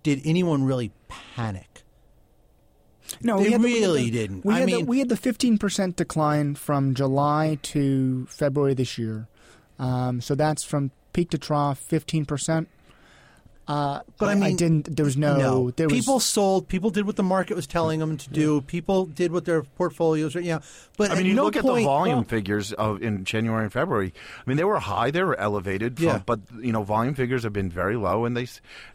did 0.03 0.22
anyone 0.25 0.63
really 0.63 0.91
panic. 1.08 1.82
No, 3.22 3.38
they 3.38 3.46
we 3.46 3.51
had 3.51 3.62
the- 3.62 3.65
we 3.65 3.74
had 3.74 3.79
really 3.82 4.03
the- 4.05 4.12
didn't. 4.12 4.46
We 4.46 4.53
I 4.53 4.60
had 4.60 4.65
mean, 4.67 4.79
the, 4.79 4.86
we 4.86 5.00
had 5.00 5.10
the 5.10 5.17
fifteen 5.17 5.58
percent 5.58 5.96
decline 5.96 6.55
from 6.55 6.94
July 6.94 7.58
to 7.63 8.25
February 8.29 8.74
this 8.74 8.98
year. 8.98 9.27
Um, 9.79 10.22
so 10.22 10.36
that's 10.36 10.63
from 10.63 10.91
peak 11.15 11.29
to 11.31 11.38
trough, 11.38 11.79
fifteen 11.79 12.25
percent. 12.25 12.68
Uh, 13.68 14.01
But 14.20 14.29
I 14.29 14.35
mean, 14.35 14.44
I 14.44 14.53
didn't. 14.53 14.96
There 14.96 15.05
was 15.05 15.18
no. 15.18 15.72
There 15.72 15.87
was, 15.87 15.98
people 16.00 16.20
sold. 16.20 16.68
People 16.68 16.92
did 16.92 17.07
what 17.07 17.16
the 17.16 17.24
market 17.24 17.55
was 17.55 17.66
telling 17.66 18.00
them 18.00 18.16
to 18.16 18.29
do. 18.29 18.61
People 18.61 19.07
did 19.07 19.31
what 19.31 19.46
their 19.46 19.63
portfolios. 19.63 20.35
were- 20.35 20.42
You 20.42 20.53
know, 20.55 20.61
but 20.98 21.09
I 21.09 21.16
mean, 21.16 21.25
you 21.25 21.33
no 21.33 21.46
look 21.46 21.55
at 21.55 21.63
the 21.63 21.81
volume 21.83 22.18
well, 22.18 22.24
figures 22.25 22.74
of 22.74 23.01
in 23.01 23.25
January 23.25 23.63
and 23.63 23.74
February. 23.74 24.13
I 24.39 24.44
mean, 24.48 24.57
they 24.57 24.63
were 24.66 24.77
high, 24.77 25.09
they 25.09 25.24
were 25.24 25.35
elevated, 25.39 25.98
from, 25.98 26.05
Yeah. 26.05 26.22
but 26.24 26.42
you 26.61 26.72
know, 26.74 26.83
volume 26.83 27.16
figures 27.16 27.42
have 27.42 27.53
been 27.53 27.72
very 27.72 27.96
low, 27.96 28.25
and 28.25 28.37
they 28.37 28.46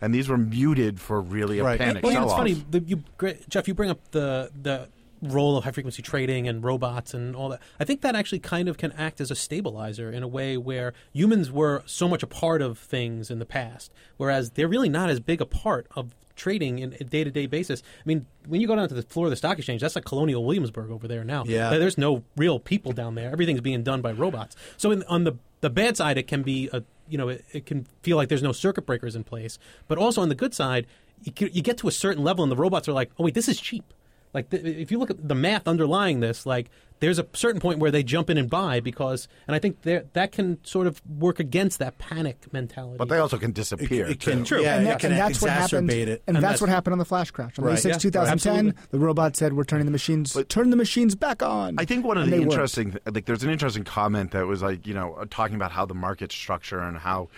and 0.01 0.15
these 0.15 0.29
were 0.29 0.39
muted 0.39 1.01
for 1.01 1.21
really 1.21 1.59
a 1.59 1.65
panic 1.65 2.05
Well, 2.05 2.13
you 2.13 2.21
know, 2.21 2.29
sell-off. 2.29 2.47
it's 2.47 2.61
funny, 2.61 2.65
the, 2.71 2.81
you, 2.87 3.03
Jeff. 3.49 3.67
You 3.67 3.75
bring 3.75 3.91
up 3.91 3.99
the 4.13 4.53
the 4.63 4.87
role 5.23 5.57
of 5.57 5.65
high 5.65 5.73
frequency 5.73 6.03
trading 6.03 6.49
and 6.49 6.65
robots 6.65 7.15
and 7.15 7.37
all 7.37 7.49
that. 7.51 7.61
I 7.79 7.85
think 7.85 8.01
that 8.03 8.15
actually 8.15 8.41
kind 8.41 8.69
of 8.69 8.79
can 8.79 8.93
act 8.93 9.21
as 9.21 9.31
a 9.31 9.37
stabilizer 9.37 10.11
in 10.11 10.23
a 10.23 10.29
way 10.29 10.57
where 10.57 10.95
humans 11.13 11.51
were 11.51 11.83
so 11.87 12.09
much 12.09 12.23
a 12.23 12.27
part 12.27 12.63
of 12.63 12.79
things 12.79 13.31
in 13.31 13.39
the 13.39 13.47
past, 13.47 13.93
whereas 14.17 14.51
they're 14.51 14.69
really 14.69 14.89
not 14.89 15.11
as 15.11 15.21
big 15.21 15.41
a 15.41 15.47
part 15.47 15.87
of 15.95 16.15
trading 16.37 16.79
in 16.79 16.97
a 16.99 17.05
day 17.05 17.23
to 17.23 17.31
day 17.31 17.47
basis. 17.47 17.83
I 17.99 18.03
mean, 18.07 18.27
when 18.47 18.61
you 18.63 18.67
go 18.67 18.75
down 18.75 18.89
to 18.89 18.95
the 18.95 19.03
floor 19.03 19.27
of 19.27 19.31
the 19.31 19.37
stock 19.37 19.59
exchange, 19.59 19.83
that's 19.83 19.95
like 19.95 20.07
Colonial 20.07 20.45
Williamsburg 20.45 20.91
over 20.91 21.07
there 21.07 21.23
now. 21.23 21.45
Yeah. 21.47 21.71
there's 21.71 21.99
no 21.99 22.25
real 22.37 22.59
people 22.59 22.93
down 22.93 23.15
there. 23.15 23.31
Everything's 23.31 23.61
being 23.61 23.83
done 23.83 24.01
by 24.01 24.13
robots. 24.13 24.57
So 24.77 24.91
in, 24.91 25.03
on 25.05 25.25
the 25.25 25.35
the 25.61 25.69
bad 25.71 25.99
side, 25.99 26.17
it 26.17 26.27
can 26.27 26.43
be 26.43 26.71
a 26.73 26.83
you 27.09 27.19
know 27.19 27.29
it, 27.29 27.45
it 27.53 27.67
can 27.67 27.87
feel 28.03 28.17
like 28.17 28.29
there's 28.31 28.43
no 28.43 28.53
circuit 28.53 28.87
breakers 28.87 29.15
in 29.15 29.25
place, 29.25 29.59
but 29.87 29.99
also 29.99 30.23
on 30.23 30.31
the 30.31 30.35
good 30.35 30.55
side, 30.55 30.87
you, 31.23 31.33
you 31.53 31.63
get 31.63 31.77
to 31.79 31.89
a 31.89 31.93
certain 31.93 32.25
level 32.25 32.43
and 32.43 32.51
the 32.51 32.57
robots 32.57 32.89
are 32.89 32.93
like, 32.95 33.11
oh 33.19 33.25
wait, 33.25 33.35
this 33.35 33.49
is 33.49 33.61
cheap. 33.61 33.85
Like 34.33 34.51
th- 34.51 34.65
if 34.65 34.91
you 34.91 34.99
look 34.99 35.11
at 35.11 35.29
the 35.29 35.35
math 35.35 35.67
underlying 35.67 36.21
this, 36.21 36.47
like 36.47 36.71
there's 37.01 37.19
a 37.19 37.27
certain 37.33 37.61
point 37.61 37.79
where 37.79 37.91
they 37.91 38.03
jump 38.03 38.31
in 38.31 38.39
and 38.39 38.49
buy 38.49 38.81
because, 38.81 39.27
and 39.49 39.55
I 39.55 39.59
think 39.59 39.83
there 39.83 40.05
that 40.13 40.33
can 40.33 40.63
sort 40.65 40.87
of 40.87 41.03
work 41.09 41.41
against 41.41 41.79
that 41.81 41.99
panic 41.99 42.53
mentality. 42.53 42.97
but 42.99 43.09
they 43.09 43.19
also 43.19 43.39
can 43.39 43.53
disappear. 43.53 44.07
it 44.07 44.21
can- 44.21 44.45
too. 44.45 44.61
yeah, 44.63 44.77
and, 44.77 44.87
that, 44.87 45.01
can 45.01 45.13
and 45.13 45.21
that's 45.21 45.41
what 45.43 45.51
happened. 45.51 45.91
it. 45.91 46.09
And, 46.09 46.21
And 46.29 46.37
that's, 46.37 46.43
that's- 46.43 46.61
what 46.61 46.71
happened 46.71 46.93
on 46.93 46.99
the 46.99 47.05
flash 47.05 47.31
crash 47.31 47.59
on 47.59 47.65
May 47.65 47.71
Right. 47.73 47.79
6, 47.81 47.95
Yeah, 47.97 47.99
2010. 47.99 48.53
absolutely. 48.69 48.83
The 48.91 48.99
robot 48.99 49.37
said, 49.37 49.53
"We're 49.55 49.65
turning 49.65 49.87
the 49.87 49.93
machines. 49.93 50.37
turn 50.49 50.71
the 50.71 50.77
machines 50.77 51.15
back 51.15 51.43
on." 51.43 51.77
I 51.79 51.85
think 51.85 52.05
one 52.05 52.17
of 52.19 52.25
And 52.25 52.33
the 52.33 52.37
they 52.37 52.41
worked. 52.45 52.53
interesting, 52.53 52.97
like, 53.13 53.25
there's 53.25 53.43
an 53.43 53.51
interesting 53.51 53.85
comment 53.85 54.31
that 54.33 54.47
was 54.47 54.63
like, 54.63 54.87
you 54.87 54.95
know, 54.95 55.15
uh, 55.15 55.25
talking 55.31 55.57
about 55.57 55.73
how 55.73 55.87
the 55.87 55.95
market 55.95 56.31
structure 56.33 56.81
and 56.81 56.99
how, 56.99 57.29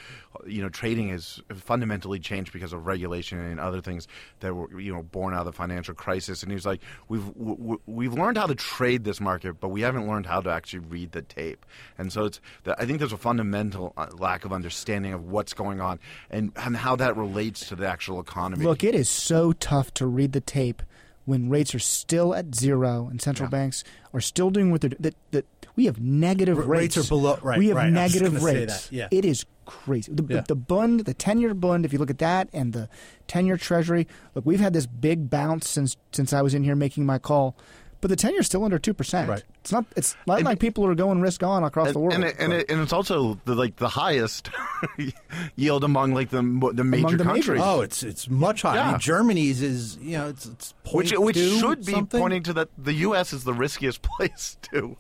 you 0.47 0.61
know, 0.63 0.69
trading 0.69 1.11
is 1.11 1.41
fundamentally 1.55 2.19
changed 2.19 2.53
because 2.53 2.73
of 2.73 2.85
regulation 2.87 3.39
and 3.39 3.61
other 3.61 3.81
things 3.81 4.09
that 4.41 4.55
were, 4.55 4.81
you 4.81 4.93
know, 4.93 5.03
born 5.03 5.35
out 5.35 5.41
of 5.41 5.47
the 5.47 5.53
financial 5.53 5.95
crisis. 5.95 6.43
And 6.43 6.51
he 6.51 6.55
was 6.55 6.67
like, 6.67 6.81
we've 7.09 7.25
w- 7.35 7.57
w- 7.57 7.81
we've 7.87 8.13
learned 8.15 8.39
how 8.39 8.47
to 8.47 8.55
trade 8.55 9.05
this 9.05 9.21
market, 9.21 9.52
but 9.61 9.69
we 9.69 9.81
haven't 9.83 10.07
learned 10.09 10.27
how 10.27 10.41
to 10.41 10.51
actually 10.51 10.81
read 10.81 11.13
the 11.13 11.23
tape. 11.23 11.65
And 11.99 12.13
so 12.13 12.25
it's, 12.25 12.41
the, 12.65 12.81
I 12.81 12.87
think 12.87 12.99
there's 12.99 13.13
a 13.13 13.17
fundamental 13.19 13.93
uh, 13.97 14.07
lack 14.19 14.45
of 14.45 14.53
understanding 14.53 15.13
of 15.13 15.25
what's 15.25 15.53
going 15.55 15.81
on 15.81 15.99
and 16.31 16.53
and 16.57 16.77
how 16.77 16.97
that 16.97 17.17
relates 17.17 17.69
to 17.69 17.77
the 17.77 17.87
actual 17.87 18.21
economy. 18.21 18.65
Look, 18.65 18.85
it 18.85 18.95
is 18.95 19.09
so 19.09 19.53
tough 19.53 19.93
to 19.95 20.07
read 20.07 20.33
the 20.33 20.41
tape 20.41 20.83
when 21.25 21.49
rates 21.49 21.73
are 21.75 21.79
still 21.79 22.35
at 22.35 22.55
zero 22.55 23.07
and 23.09 23.23
central 23.23 23.49
banks 23.49 23.85
are 24.13 24.21
still 24.21 24.51
doing 24.51 24.71
what 24.73 24.81
they're 24.81 24.91
doing. 24.91 25.03
That, 25.03 25.15
that 25.31 25.47
we 25.77 25.87
have 25.87 26.01
negative 26.01 26.59
R- 26.59 26.65
rates. 26.65 26.97
rates 26.97 27.07
are 27.07 27.09
below- 27.09 27.39
right, 27.43 27.59
We 27.59 27.69
have 27.69 27.77
right. 27.77 27.93
Negative 27.93 28.33
gonna 28.33 28.41
say 28.45 28.55
rates. 28.61 28.89
that, 28.89 28.95
yeah. 28.95 29.09
It 29.11 29.25
is 29.25 29.47
crazy. 29.65 30.13
The, 30.13 30.25
Yeah. 30.35 30.41
the 30.49 30.57
Bund, 30.57 31.01
the 31.05 31.15
ten-year 31.15 31.55
Bund. 31.55 31.85
If 31.87 31.93
you 31.93 31.99
look 32.01 32.11
at 32.11 32.19
that 32.19 32.49
and 32.53 32.73
the 32.73 32.89
ten-year 33.29 33.57
Treasury, 33.57 34.09
look, 34.35 34.45
we've 34.45 34.59
had 34.61 34.73
this 34.73 34.87
big 34.87 35.31
bounce 35.31 35.69
since 35.69 35.97
since 36.11 36.33
I 36.33 36.43
was 36.43 36.55
in 36.55 36.65
here 36.65 36.75
making 36.77 37.07
my 37.07 37.19
call. 37.19 37.57
But 38.03 38.09
the 38.11 38.17
ten-year 38.17 38.41
is 38.41 38.47
still 38.47 38.65
under 38.65 38.79
two 38.81 38.93
percent. 38.93 39.29
Right. 39.31 39.43
It's 39.61 39.71
not. 39.73 39.87
It's 39.97 40.17
not 40.27 40.43
like 40.43 40.59
people 40.59 40.85
are 40.87 40.95
going 40.95 41.21
risk 41.21 41.43
on 41.45 41.63
across 41.65 41.87
and, 41.87 41.95
the 41.95 42.01
world. 42.01 42.13
and, 42.15 42.25
it, 42.25 42.37
and, 42.39 42.53
it, 42.53 42.69
and 42.69 42.81
it's 42.81 42.93
also 42.93 43.41
the, 43.45 43.55
like 43.55 43.77
the 43.77 43.89
highest 43.89 44.51
yield 45.57 45.85
among 45.85 46.13
like 46.13 46.31
the 46.31 46.43
the 46.75 46.85
major 46.85 47.17
the 47.17 47.25
majors. 47.25 47.47
countries. 47.47 47.63
Oh, 47.65 47.81
it's 47.81 48.03
it's 48.03 48.29
much 48.29 48.63
higher. 48.63 48.81
I 48.81 48.91
mean, 48.91 48.99
Germany's 49.01 49.63
is 49.63 49.97
you 49.99 50.19
know 50.19 50.29
it's 50.29 50.47
it's 50.47 50.75
which 50.93 51.13
which 51.17 51.37
0.2 51.37 51.61
should 51.61 51.85
be 51.87 51.93
something. 51.93 52.21
pointing 52.21 52.43
to 52.43 52.53
that 52.55 52.69
the 52.77 52.93
U.S. 52.95 53.33
is 53.33 53.45
the 53.45 53.55
riskiest 53.55 54.03
place 54.19 54.57
to 54.73 54.97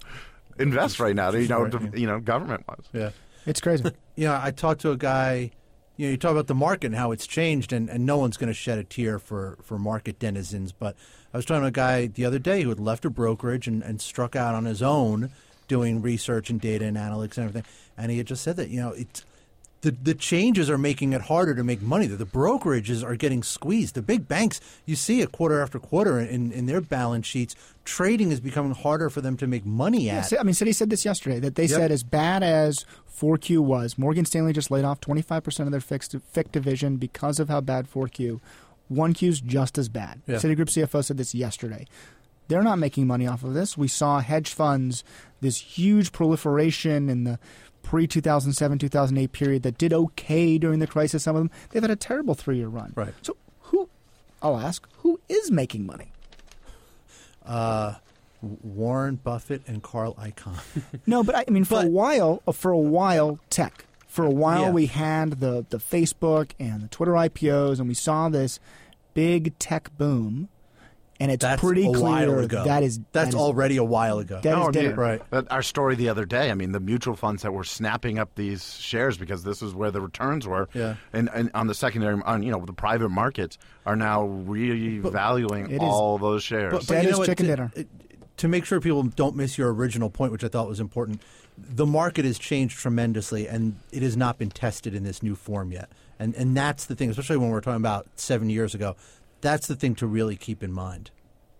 invest 0.58 1.00
right 1.00 1.16
now. 1.16 1.32
You 1.32 1.48
know, 1.48 1.62
Right, 1.62 1.72
to- 1.72 1.82
yeah. 1.84 1.90
you 1.96 2.06
know, 2.06 2.20
government 2.20 2.64
wise. 2.68 2.86
Yeah. 2.92 3.10
it's 3.46 3.60
crazy. 3.60 3.84
you 4.16 4.26
know, 4.28 4.38
I 4.40 4.52
talked 4.52 4.82
to 4.82 4.92
a 4.92 4.96
guy. 4.96 5.50
You 5.96 6.07
know, 6.07 6.11
you 6.12 6.16
talk 6.16 6.33
about 6.33 6.46
the 6.46 6.55
market 6.55 6.87
and 6.87 6.96
how 6.96 7.12
it's 7.12 7.26
changed, 7.26 7.72
and, 7.72 7.88
and 7.90 8.07
no 8.07 8.16
one's 8.16 8.37
going 8.37 8.48
to 8.48 8.55
shed 8.55 8.78
a 8.78 8.85
tear 8.85 9.18
for, 9.18 9.59
for 9.62 9.78
market 9.78 10.18
denizens. 10.18 10.72
But 10.72 10.96
I 11.33 11.37
was 11.37 11.44
talking 11.44 11.62
to 11.62 11.68
a 11.68 11.70
guy 11.70 12.07
the 12.07 12.24
other 12.24 12.38
day 12.38 12.62
who 12.62 12.70
had 12.70 12.81
left 12.81 13.05
a 13.05 13.11
brokerage 13.11 13.68
and, 13.68 13.83
and 13.83 14.00
struck 14.00 14.35
out 14.35 14.55
on 14.55 14.64
his 14.64 14.83
own, 14.83 15.31
doing 15.68 16.02
research 16.02 16.50
and 16.50 16.61
data 16.61 16.85
and 16.87 16.96
analytics 16.96 17.37
and 17.37 17.48
everything, 17.48 17.64
and 17.96 18.11
he 18.11 18.18
had 18.18 18.26
just 18.26 18.42
said 18.42 18.57
that 18.57 18.68
you 18.68 18.81
know 18.81 18.90
it's 18.90 19.24
the 19.82 19.90
the 19.90 20.14
changes 20.14 20.70
are 20.70 20.78
making 20.78 21.12
it 21.12 21.20
harder 21.22 21.54
to 21.54 21.62
make 21.62 21.82
money. 21.82 22.06
That 22.06 22.16
the 22.16 22.26
brokerages 22.26 23.04
are 23.04 23.14
getting 23.16 23.42
squeezed. 23.42 23.94
The 23.94 24.02
big 24.02 24.26
banks, 24.26 24.60
you 24.86 24.96
see 24.96 25.20
it 25.20 25.30
quarter 25.32 25.60
after 25.60 25.78
quarter 25.78 26.18
in, 26.18 26.50
in 26.52 26.66
their 26.66 26.80
balance 26.80 27.26
sheets. 27.26 27.54
Trading 27.84 28.30
is 28.30 28.40
becoming 28.40 28.72
harder 28.74 29.10
for 29.10 29.20
them 29.20 29.36
to 29.38 29.46
make 29.46 29.66
money 29.66 30.08
at. 30.08 30.28
Ci- 30.28 30.38
I 30.38 30.42
mean, 30.44 30.54
Citi 30.54 30.74
said 30.74 30.88
this 30.90 31.04
yesterday 31.04 31.38
that 31.40 31.56
they 31.56 31.64
Yep. 31.64 31.70
said 31.78 31.90
as 31.92 32.02
bad 32.04 32.42
as 32.42 32.84
4Q 33.12 33.58
was, 33.58 33.98
Morgan 33.98 34.24
Stanley 34.24 34.52
just 34.52 34.70
laid 34.70 34.84
off 34.84 35.00
25% 35.00 35.60
of 35.66 35.70
their 35.72 35.80
fixed 35.80 36.14
FIC 36.32 36.50
division 36.52 36.96
because 36.96 37.38
of 37.40 37.48
how 37.48 37.60
bad 37.60 37.86
4Q. 37.90 38.40
1Q's 38.90 39.40
just 39.40 39.78
as 39.78 39.88
bad. 39.88 40.22
Yeah. 40.26 40.36
Citigroup 40.36 40.66
CFO 40.70 41.02
said 41.04 41.16
this 41.16 41.34
yesterday. 41.34 41.86
They're 42.48 42.62
not 42.62 42.78
making 42.78 43.06
money 43.06 43.26
off 43.26 43.42
of 43.44 43.54
this. 43.54 43.76
We 43.78 43.88
saw 43.88 44.20
hedge 44.20 44.52
funds, 44.52 45.02
this 45.40 45.58
huge 45.58 46.12
proliferation 46.12 47.08
in 47.08 47.24
the 47.24 47.38
pre 47.82 48.06
2007 48.06 48.78
2008 48.78 49.32
period 49.32 49.62
that 49.64 49.78
did 49.78 49.92
okay 49.92 50.58
during 50.58 50.78
the 50.78 50.86
crisis. 50.86 51.22
Some 51.24 51.36
of 51.36 51.40
them, 51.42 51.50
they've 51.70 51.82
had 51.82 51.90
a 51.90 51.96
terrible 51.96 52.34
three 52.34 52.56
year 52.56 52.68
run. 52.68 52.92
Right. 52.94 53.14
So, 53.22 53.36
who, 53.60 53.88
I'll 54.40 54.58
ask, 54.58 54.86
who 54.98 55.20
is 55.28 55.50
making 55.50 55.84
money? 55.86 56.12
Uh, 57.44 57.94
Warren 58.40 59.16
Buffett 59.16 59.62
and 59.66 59.82
Carl 59.82 60.14
Icahn. 60.14 60.58
No, 61.06 61.22
but 61.24 61.34
I, 61.34 61.44
I 61.46 61.50
mean, 61.50 61.64
for 61.64 61.82
a 61.82 61.86
while, 61.88 62.42
uh, 62.46 62.52
for 62.52 62.70
a 62.70 62.78
while, 62.78 63.38
tech. 63.50 63.84
For 64.06 64.24
a 64.24 64.30
while, 64.30 64.62
Yeah. 64.66 64.70
we 64.72 64.86
had 64.86 65.40
the 65.40 65.64
the 65.70 65.78
Facebook 65.78 66.50
and 66.60 66.82
the 66.82 66.88
Twitter 66.88 67.12
IPOs, 67.12 67.78
and 67.78 67.88
we 67.88 67.94
saw 67.94 68.28
this 68.28 68.60
big 69.14 69.58
tech 69.58 69.96
boom. 69.96 70.48
And 71.22 71.30
it's 71.30 71.42
That's 71.42 71.61
pretty 71.61 71.82
a 71.87 71.90
clear 71.92 72.02
while 72.02 72.38
ago. 72.40 72.64
that 72.64 72.82
is 72.82 72.98
That's 73.12 73.12
that 73.12 73.28
is- 73.28 73.35
already 73.37 73.76
a 73.76 73.85
while 73.85 74.18
ago. 74.18 74.40
That 74.42 74.48
is 74.50 74.56
No, 74.74 74.80
I 74.80 74.85
mean. 74.88 74.96
Right. 74.96 75.22
that- 75.30 75.52
Our 75.52 75.62
story 75.62 75.94
the 75.94 76.08
other 76.08 76.24
day. 76.24 76.50
I 76.50 76.54
mean, 76.54 76.72
the 76.72 76.80
mutual 76.80 77.14
funds 77.14 77.42
that 77.42 77.52
were 77.52 77.62
snapping 77.62 78.18
up 78.18 78.35
these 78.35 78.74
shares 78.80 79.16
because 79.16 79.44
this 79.44 79.62
is 79.62 79.72
where 79.72 79.92
the 79.92 80.00
returns 80.00 80.48
were. 80.48 80.68
Yeah. 80.74 80.96
And, 81.12 81.30
and 81.32 81.50
on 81.54 81.68
the 81.68 81.74
secondary, 81.74 82.20
on 82.24 82.42
you 82.42 82.50
know, 82.50 82.64
the 82.66 82.72
private 82.72 83.11
markets 83.11 83.56
are 83.87 83.94
now 83.94 84.26
revaluing 84.26 85.66
It 85.70 85.74
is- 85.74 85.80
all 85.80 86.18
those 86.18 86.42
shares. 86.42 86.72
But, 86.72 86.80
That 86.82 86.94
but 86.94 87.04
you 87.04 87.11
know 87.12 87.18
what, 87.18 87.26
chicken 87.26 87.46
to, 87.46 87.52
dinner. 87.56 87.72
it- 87.76 87.88
To 88.38 88.48
make 88.48 88.64
sure 88.64 88.80
people 88.80 89.04
don't 89.04 89.37
miss 89.37 89.56
your 89.56 89.72
original 89.72 90.11
point, 90.11 90.32
which 90.32 90.42
I 90.42 90.48
thought 90.48 90.66
was 90.68 90.80
important, 90.80 91.20
the 91.56 91.87
market 91.87 92.24
has 92.24 92.38
changed 92.38 92.78
tremendously, 92.78 93.46
and 93.46 93.76
it 93.92 94.02
has 94.02 94.16
not 94.16 94.38
been 94.38 94.50
tested 94.50 94.94
in 94.94 95.04
this 95.04 95.22
new 95.22 95.37
form 95.37 95.70
yet. 95.70 95.90
And 96.18 96.35
and 96.35 96.56
that's 96.56 96.87
the 96.87 96.94
thing, 96.96 97.11
especially 97.11 97.37
when 97.37 97.50
we're 97.50 97.61
talking 97.61 97.76
about 97.76 98.06
seven 98.16 98.48
years 98.50 98.74
ago. 98.74 98.96
That's 99.42 99.66
the 99.66 99.76
thing 99.76 99.94
to 99.96 100.07
really 100.07 100.37
keep 100.37 100.62
in 100.62 100.72
mind. 100.72 101.11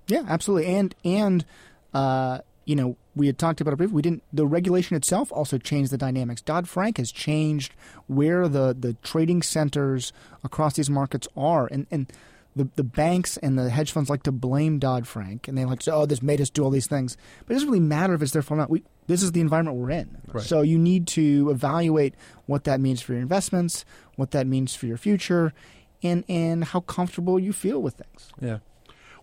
Yeah, 0.09 0.25
absolutely. 0.27 0.75
And 0.75 0.95
and 1.05 1.45
uh, 1.93 2.39
you 2.65 2.75
know, 2.77 2.97
we 3.15 3.27
had 3.27 3.39
talked 3.39 3.61
about 3.61 3.75
it 3.75 3.77
briefly. 3.77 3.95
We 3.95 4.03
didn't. 4.03 4.23
The 4.33 4.47
regulation 4.47 4.97
itself 4.97 5.31
also 5.31 5.59
changed 5.59 5.91
the 5.93 5.99
dynamics. 5.99 6.41
Dodd 6.41 6.69
Frank 6.69 6.97
has 6.97 7.13
changed 7.13 7.75
where 8.07 8.49
the 8.49 8.75
the 8.79 8.95
trading 9.03 9.43
centers 9.43 10.13
across 10.43 10.75
these 10.75 10.89
markets 10.91 11.29
are, 11.37 11.67
and 11.71 11.87
and. 11.91 12.11
The, 12.55 12.69
the 12.77 12.85
banks 12.85 13.39
and 13.39 13.59
the 13.59 13.71
hedge 13.71 13.93
funds 13.93 14.11
like 14.11 14.25
to 14.25 14.31
blame 14.31 14.79
Dodd 14.79 15.09
Frank, 15.09 15.49
and 15.49 15.57
they 15.57 15.65
like 15.65 15.79
to 15.79 15.85
say, 15.85 15.91
"Oh, 15.91 16.05
this 16.05 16.21
made 16.21 16.39
us 16.39 16.51
do 16.51 16.63
all 16.63 16.69
these 16.69 16.87
things." 16.87 17.17
But 17.47 17.53
it 17.53 17.55
doesn't 17.55 17.69
really 17.71 17.81
matter 17.81 18.13
if 18.13 18.21
it's 18.21 18.33
their 18.33 18.43
fault 18.43 18.59
or 18.59 18.61
not. 18.61 18.69
We, 18.69 18.83
this 19.07 19.23
is 19.23 19.33
the 19.33 19.41
environment 19.41 19.79
we're 19.79 19.91
in, 19.93 20.19
Right. 20.31 20.45
so 20.45 20.61
you 20.61 20.77
need 20.77 21.07
to 21.17 21.49
evaluate 21.49 22.15
what 22.45 22.65
that 22.65 22.79
means 22.79 23.01
for 23.01 23.13
your 23.15 23.23
investments, 23.23 23.87
what 24.17 24.33
that 24.33 24.47
means 24.47 24.75
for 24.75 24.85
your 24.85 24.99
future, 24.99 25.55
and 26.03 26.25
and 26.29 26.65
how 26.65 26.81
comfortable 26.81 27.39
you 27.39 27.53
feel 27.53 27.81
with 27.83 27.95
things. 27.95 28.33
Yeah. 28.41 28.59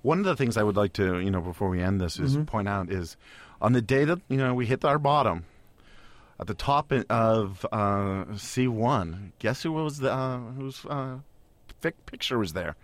One 0.01 0.19
of 0.19 0.25
the 0.25 0.35
things 0.35 0.55
I 0.57 0.63
would 0.63 0.77
like 0.77 0.93
to, 0.93 1.19
you 1.19 1.29
know, 1.29 1.41
before 1.41 1.69
we 1.69 1.81
end 1.81 1.99
this, 1.99 2.19
is 2.19 2.33
Mm-hmm. 2.35 2.45
point 2.45 2.67
out 2.69 2.89
is 2.91 3.17
on 3.61 3.73
the 3.73 3.81
day 3.81 4.05
that 4.05 4.19
you 4.29 4.37
know 4.37 4.53
we 4.53 4.65
hit 4.65 4.85
our 4.85 4.97
bottom, 4.97 5.43
at 6.39 6.47
the 6.47 6.53
top 6.53 6.91
of 7.09 7.65
uh, 7.71 8.23
C 8.37 8.67
one, 8.67 9.33
guess 9.39 9.63
who 9.63 9.73
was 9.73 9.97
the 9.99 10.11
uh, 10.13 10.37
whose 10.57 10.85
uh, 10.85 11.17
picture 12.05 12.37
was 12.39 12.53
there? 12.53 12.75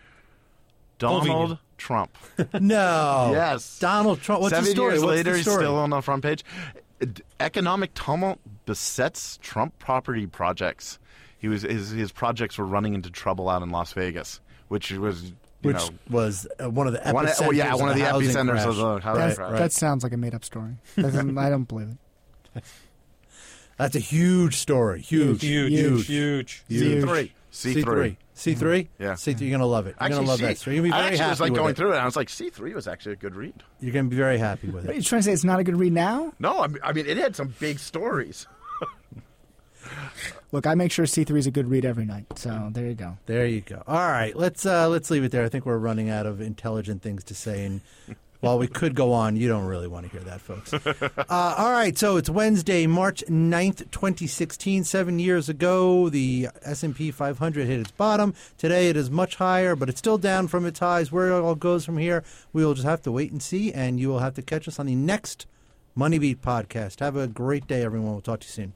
Donald 0.98 1.24
Convenient. 1.26 1.60
Trump. 1.78 2.18
No. 2.60 3.32
Yes. 3.34 3.80
Donald 3.80 4.22
Trump. 4.22 4.42
What's 4.42 4.54
Seven 4.56 4.66
the 4.66 4.72
story? 4.72 4.94
years 4.94 5.04
What's 5.04 5.12
later, 5.18 5.32
the 5.32 5.38
he's 5.38 5.46
still 5.52 5.76
on 5.76 5.90
the 5.90 6.02
front 6.02 6.24
page. 6.24 6.44
Economic 7.40 7.94
tumult 7.94 8.40
besets 8.66 9.38
Trump 9.42 9.78
property 9.80 10.26
projects. 10.28 11.00
He 11.46 11.50
was 11.50 11.62
his 11.62 11.92
his 11.92 12.12
projects 12.12 12.58
were 12.58 12.66
running 12.66 12.96
into 12.96 13.12
trouble 13.12 13.50
out 13.50 13.62
in 13.62 13.70
Las 13.70 13.94
Vegas, 13.94 14.40
which 14.68 14.92
was 14.92 15.26
you 15.26 15.36
which 15.62 15.76
know 15.76 15.90
was 16.10 16.48
uh, 16.60 16.68
one 16.72 16.88
of 16.88 16.94
the 16.94 17.02
one, 17.14 17.28
epicenters 17.28 17.48
oh 17.48 17.52
yeah 17.52 17.76
one 17.76 17.90
of 17.90 17.96
the, 17.96 18.04
housing 18.04 18.30
epicenters 18.36 18.52
crash. 18.54 18.66
of 18.66 18.76
the 18.78 19.00
housing 19.02 19.20
That's- 19.22 19.38
crash. 19.38 19.60
That 19.60 19.72
sounds 19.72 20.04
like 20.04 20.12
a 20.14 20.18
made 20.18 20.34
up 20.34 20.44
story. 20.44 20.78
I 20.98 21.02
don't 21.02 21.66
believe 21.66 21.90
it. 22.56 22.64
That's 23.78 23.96
a 23.96 24.00
huge 24.00 24.56
story. 24.56 25.02
Huge. 25.02 25.44
Huge, 25.44 25.72
Huge. 25.72 26.08
huge, 26.08 26.64
huge. 26.68 27.04
Huge. 27.04 27.04
C3. 27.04 27.32
C3. 27.52 27.84
C3. 28.36 28.58
C3? 28.58 28.88
Yeah. 28.98 29.12
C3. 29.14 29.40
You're 29.42 29.50
going 29.52 29.60
to 29.60 29.66
love 29.68 29.86
it. 29.86 29.96
You're 30.02 30.10
gonna 30.10 30.22
love 30.24 30.40
C- 30.40 30.46
that 30.46 30.58
story. 30.58 30.78
You're 30.78 30.82
going 30.84 30.92
to 30.94 30.96
be 30.96 30.98
I 30.98 31.02
very 31.04 31.12
actually 31.12 31.20
happy 31.20 31.30
was 31.32 31.40
like 31.42 31.54
going 31.54 31.72
it. 31.72 31.78
through 31.78 31.90
it, 31.92 31.96
and 31.96 32.02
I 32.02 32.06
was 32.06 32.16
like, 32.16 32.30
C3 32.30 32.74
was 32.74 32.88
actually 32.88 33.14
a 33.14 33.18
good 33.18 33.36
read. 33.36 33.54
You're 33.82 33.94
going 33.94 34.06
to 34.06 34.10
be 34.10 34.16
very 34.18 34.40
happy 34.40 34.70
with 34.70 34.88
Are 34.88 34.92
it. 34.92 34.96
you 34.96 35.02
trying 35.04 35.20
to 35.20 35.24
say 35.24 35.34
it's 35.34 35.44
not 35.44 35.60
a 35.60 35.64
good 35.64 35.78
read 35.78 35.94
now? 35.94 36.34
No, 36.40 36.60
I 36.60 36.68
mean, 36.68 36.80
I 36.84 36.92
mean 36.94 37.06
it 37.06 37.18
had 37.18 37.36
some 37.36 37.54
big 37.60 37.78
stories. 37.78 38.48
Look, 40.52 40.68
I 40.68 40.76
make 40.76 40.92
sure 40.92 41.06
C3 41.06 41.38
is 41.38 41.48
a 41.48 41.52
good 41.52 41.70
read 41.70 41.86
every 41.86 42.06
night. 42.06 42.26
So 42.36 42.70
there 42.72 42.88
you 42.88 42.94
go. 42.94 43.18
There 43.26 43.46
you 43.46 43.62
go. 43.62 43.84
All 43.88 43.98
right, 43.98 44.36
let's 44.36 44.66
uh, 44.66 44.88
let's 44.88 45.10
leave 45.12 45.24
it 45.24 45.32
there. 45.32 45.44
I 45.44 45.50
think 45.50 45.66
we're 45.66 45.78
running 45.78 46.10
out 46.10 46.26
of 46.26 46.40
intelligent 46.40 47.02
things 47.02 47.24
to 47.26 47.36
say, 47.36 47.66
and 47.66 47.82
while 48.40 48.60
we 48.60 48.68
could 48.68 48.96
go 48.96 49.12
on, 49.12 49.36
you 49.36 49.48
don't 49.48 49.66
really 49.66 49.88
want 49.88 50.06
to 50.06 50.12
hear 50.12 50.22
that, 50.22 50.40
folks. 50.40 50.74
uh, 50.74 51.56
all 51.58 51.72
right, 51.72 51.98
so 51.98 52.18
it's 52.18 52.30
Wednesday, 52.30 52.86
March 52.88 53.24
9th, 53.28 53.92
2016. 53.92 54.84
Seven 54.84 55.20
years 55.20 55.50
ago, 55.50 56.10
the 56.10 56.50
S&P 56.62 57.12
500 57.12 57.68
hit 57.68 57.80
its 57.80 57.92
bottom. 57.92 58.34
Today, 58.58 58.90
it 58.90 58.96
is 58.96 59.10
much 59.10 59.36
higher, 59.36 59.76
but 59.76 59.90
it's 59.90 60.00
still 60.00 60.18
down 60.18 60.48
from 60.48 60.66
its 60.66 60.80
highs. 60.80 61.12
Where 61.12 61.32
it 61.32 61.42
all 61.42 61.56
goes 61.56 61.86
from 61.86 61.98
here, 61.98 62.24
we 62.54 62.64
will 62.64 62.76
just 62.76 62.88
have 62.88 63.02
to 63.04 63.12
wait 63.12 63.32
and 63.32 63.42
see, 63.42 63.74
and 63.74 64.00
you 64.00 64.10
will 64.10 64.20
have 64.20 64.36
to 64.36 64.42
catch 64.42 64.68
us 64.68 64.80
on 64.80 64.86
the 64.86 64.96
next 64.96 65.48
Money 65.96 66.20
Beat 66.20 66.42
podcast. 66.42 67.00
Have 67.00 67.16
a 67.16 67.28
great 67.28 67.68
day, 67.68 67.84
everyone. 67.84 68.12
We'll 68.12 68.22
talk 68.22 68.42
to 68.42 68.48
you 68.48 68.52
soon. 68.52 68.74